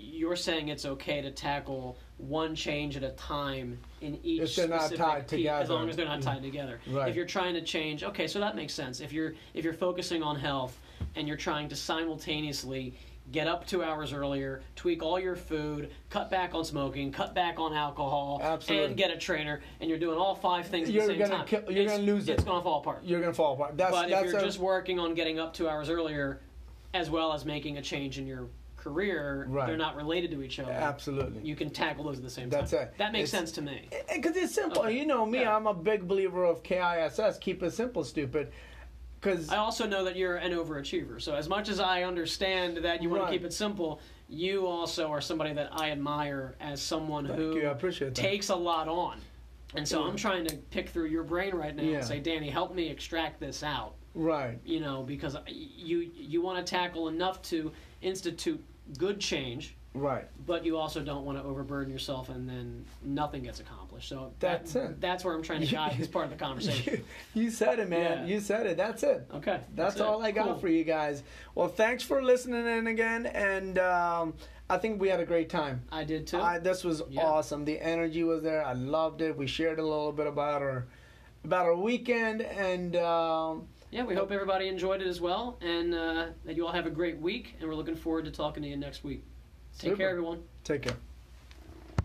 you're 0.00 0.36
saying 0.36 0.68
it's 0.68 0.84
okay 0.84 1.20
to 1.20 1.30
tackle 1.30 1.96
one 2.16 2.54
change 2.54 2.96
at 2.96 3.02
a 3.02 3.10
time 3.10 3.78
in 4.00 4.18
each 4.22 4.42
If 4.42 4.56
they're 4.56 4.68
not 4.68 4.82
specific 4.82 5.04
tied 5.04 5.28
piece, 5.28 5.48
as 5.48 5.68
long 5.70 5.88
as 5.88 5.96
they're 5.96 6.06
not 6.06 6.22
tied 6.22 6.42
together. 6.42 6.80
Right. 6.90 7.08
If 7.08 7.16
you're 7.16 7.26
trying 7.26 7.54
to 7.54 7.62
change, 7.62 8.02
okay, 8.04 8.26
so 8.26 8.40
that 8.40 8.56
makes 8.56 8.72
sense. 8.74 9.00
If 9.00 9.12
you're 9.12 9.34
if 9.54 9.64
you're 9.64 9.74
focusing 9.74 10.22
on 10.22 10.36
health 10.36 10.78
and 11.16 11.26
you're 11.28 11.36
trying 11.36 11.68
to 11.68 11.76
simultaneously 11.76 12.94
get 13.32 13.46
up 13.46 13.66
two 13.66 13.82
hours 13.82 14.12
earlier, 14.12 14.60
tweak 14.74 15.02
all 15.02 15.18
your 15.18 15.36
food, 15.36 15.90
cut 16.08 16.30
back 16.30 16.54
on 16.54 16.64
smoking, 16.64 17.12
cut 17.12 17.34
back 17.34 17.60
on 17.60 17.72
alcohol, 17.72 18.40
Absolutely. 18.42 18.86
and 18.86 18.96
get 18.96 19.10
a 19.10 19.16
trainer, 19.16 19.60
and 19.80 19.88
you're 19.88 19.98
doing 20.00 20.18
all 20.18 20.34
five 20.34 20.66
things 20.66 20.88
at 20.88 20.94
You're 20.94 21.06
the 21.06 21.12
same 21.12 21.18
gonna 21.20 21.36
time, 21.36 21.46
kill- 21.46 21.70
you're 21.70 21.86
gonna 21.86 22.02
lose 22.02 22.28
it. 22.28 22.32
It's 22.32 22.44
gonna 22.44 22.62
fall 22.62 22.80
apart. 22.80 23.04
you're 23.04 23.20
gonna 23.20 23.32
fall 23.32 23.54
apart. 23.54 23.76
That's 23.76 23.92
but 23.92 24.10
if 24.10 24.24
you're 24.24 24.38
a, 24.38 24.44
just 24.44 24.58
working 24.58 24.98
on 24.98 25.14
getting 25.14 25.38
up 25.38 25.54
two 25.54 25.68
hours 25.68 25.88
earlier, 25.88 26.40
as 26.92 27.08
well 27.08 27.32
as 27.32 27.44
making 27.44 27.78
a 27.78 27.82
change 27.82 28.18
in 28.18 28.26
your 28.26 28.48
career, 28.80 29.46
Right. 29.48 29.66
they're 29.66 29.76
not 29.76 29.94
related 29.96 30.30
to 30.32 30.42
each 30.42 30.58
other. 30.58 30.72
absolutely. 30.72 31.42
You 31.42 31.54
can 31.54 31.70
tackle 31.70 32.04
those 32.04 32.16
at 32.18 32.24
the 32.24 32.30
same 32.30 32.48
That's 32.48 32.70
time. 32.72 32.82
it. 32.82 32.94
That 32.98 33.12
makes 33.12 33.28
It's- 33.30 33.40
sense 33.40 33.52
to 33.52 33.62
me. 33.62 33.88
Because 34.12 34.36
it's 34.36 34.54
simple. 34.54 34.82
Okay. 34.82 34.98
You 34.98 35.06
know 35.06 35.24
me, 35.26 35.40
Yeah. 35.40 35.54
I'm 35.54 35.66
a 35.66 35.74
big 35.74 36.08
believer 36.08 36.44
of 36.44 36.62
KISS. 36.62 37.38
Keep 37.38 37.62
it 37.62 37.72
simple, 37.72 38.02
stupid. 38.04 38.50
Because 39.20 39.50
I 39.50 39.58
also 39.58 39.86
know 39.86 40.04
that 40.04 40.16
you're 40.16 40.36
an 40.36 40.52
overachiever. 40.52 41.20
So 41.20 41.34
as 41.34 41.46
much 41.48 41.68
as 41.68 41.78
I 41.78 42.04
understand 42.04 42.78
that 42.78 43.02
you 43.02 43.10
want 43.10 43.22
Right. 43.24 43.32
to 43.32 43.36
keep 43.38 43.44
it 43.46 43.52
simple, 43.52 44.00
you 44.30 44.66
also 44.66 45.08
are 45.10 45.20
somebody 45.20 45.52
that 45.52 45.68
I 45.72 45.90
admire 45.90 46.54
as 46.58 46.80
someone 46.80 47.26
Thank 47.26 47.38
who 47.38 47.56
you, 47.56 47.68
I 47.68 47.70
appreciate 47.72 48.14
that. 48.14 48.20
takes 48.20 48.48
a 48.48 48.56
lot 48.56 48.88
on. 48.88 49.20
And 49.74 49.86
so 49.86 50.00
Yeah. 50.02 50.08
I'm 50.08 50.16
trying 50.16 50.46
to 50.46 50.56
pick 50.56 50.88
through 50.88 51.06
your 51.08 51.22
brain 51.22 51.54
right 51.54 51.76
now 51.76 51.82
Yeah. 51.82 51.96
and 51.98 52.04
say, 52.04 52.18
Danny, 52.18 52.48
help 52.48 52.74
me 52.74 52.88
extract 52.88 53.40
this 53.40 53.62
out. 53.62 53.94
right, 54.14 54.58
You 54.64 54.80
know, 54.80 55.04
because 55.04 55.36
you 55.46 56.10
you 56.16 56.42
want 56.42 56.64
to 56.66 56.68
tackle 56.68 57.06
enough 57.06 57.40
to 57.42 57.70
institute 58.02 58.62
good 58.98 59.20
change, 59.20 59.76
right. 59.94 60.26
but 60.46 60.64
you 60.64 60.76
also 60.76 61.00
don't 61.00 61.24
want 61.24 61.38
to 61.38 61.44
overburden 61.44 61.92
yourself 61.92 62.28
and 62.28 62.48
then 62.48 62.84
nothing 63.02 63.42
gets 63.42 63.60
accomplished. 63.60 64.08
So 64.08 64.32
That's 64.40 64.72
that, 64.72 64.84
it. 64.84 65.00
That's 65.00 65.24
where 65.24 65.34
I'm 65.34 65.42
trying 65.42 65.60
to 65.60 65.66
guide 65.72 65.96
this 65.98 66.08
part 66.08 66.24
of 66.26 66.30
the 66.30 66.36
conversation. 66.36 67.04
You, 67.34 67.42
you 67.44 67.50
said 67.50 67.78
it, 67.78 67.88
man. 67.88 68.26
Yeah. 68.26 68.34
You 68.34 68.40
said 68.40 68.66
it. 68.66 68.76
That's 68.76 69.02
it. 69.02 69.26
Okay, 69.34 69.60
That's, 69.74 69.96
it. 69.96 70.02
all 70.02 70.22
I 70.22 70.30
got 70.30 70.46
Cool. 70.46 70.58
for 70.58 70.68
you 70.68 70.84
guys. 70.84 71.22
Well, 71.54 71.68
thanks 71.68 72.02
for 72.02 72.22
listening 72.22 72.66
in 72.66 72.86
again, 72.88 73.26
and 73.26 73.78
um, 73.78 74.34
I 74.68 74.78
think 74.78 75.00
we 75.00 75.08
had 75.08 75.20
a 75.20 75.26
great 75.26 75.48
time. 75.48 75.82
I 75.92 76.04
did 76.04 76.26
too. 76.26 76.40
I, 76.40 76.58
this 76.58 76.84
was 76.84 77.02
Yeah. 77.08 77.22
awesome. 77.22 77.64
The 77.64 77.80
energy 77.80 78.24
was 78.24 78.42
there. 78.42 78.64
I 78.64 78.72
loved 78.72 79.20
it. 79.20 79.36
We 79.36 79.46
shared 79.46 79.78
a 79.78 79.82
little 79.84 80.12
bit 80.12 80.26
about 80.26 80.62
our 80.62 80.86
about 81.42 81.64
our 81.64 81.74
weekend, 81.74 82.42
and 82.42 82.96
um, 82.96 83.66
Yeah, 83.90 84.04
we 84.04 84.14
hope 84.14 84.30
everybody 84.30 84.68
enjoyed 84.68 85.02
it 85.02 85.08
as 85.08 85.20
well, 85.20 85.58
and 85.60 85.94
uh, 85.94 86.26
that 86.44 86.54
you 86.54 86.64
all 86.64 86.72
have 86.72 86.86
a 86.86 86.90
great 86.90 87.18
week. 87.18 87.56
And 87.58 87.68
we're 87.68 87.74
looking 87.74 87.96
forward 87.96 88.24
to 88.26 88.30
talking 88.30 88.62
to 88.62 88.68
you 88.68 88.76
next 88.76 89.02
week. 89.02 89.24
Take 89.78 89.90
Super. 89.90 89.96
care, 89.96 90.10
everyone. 90.10 90.42
take 90.62 90.82
care. 90.82 90.96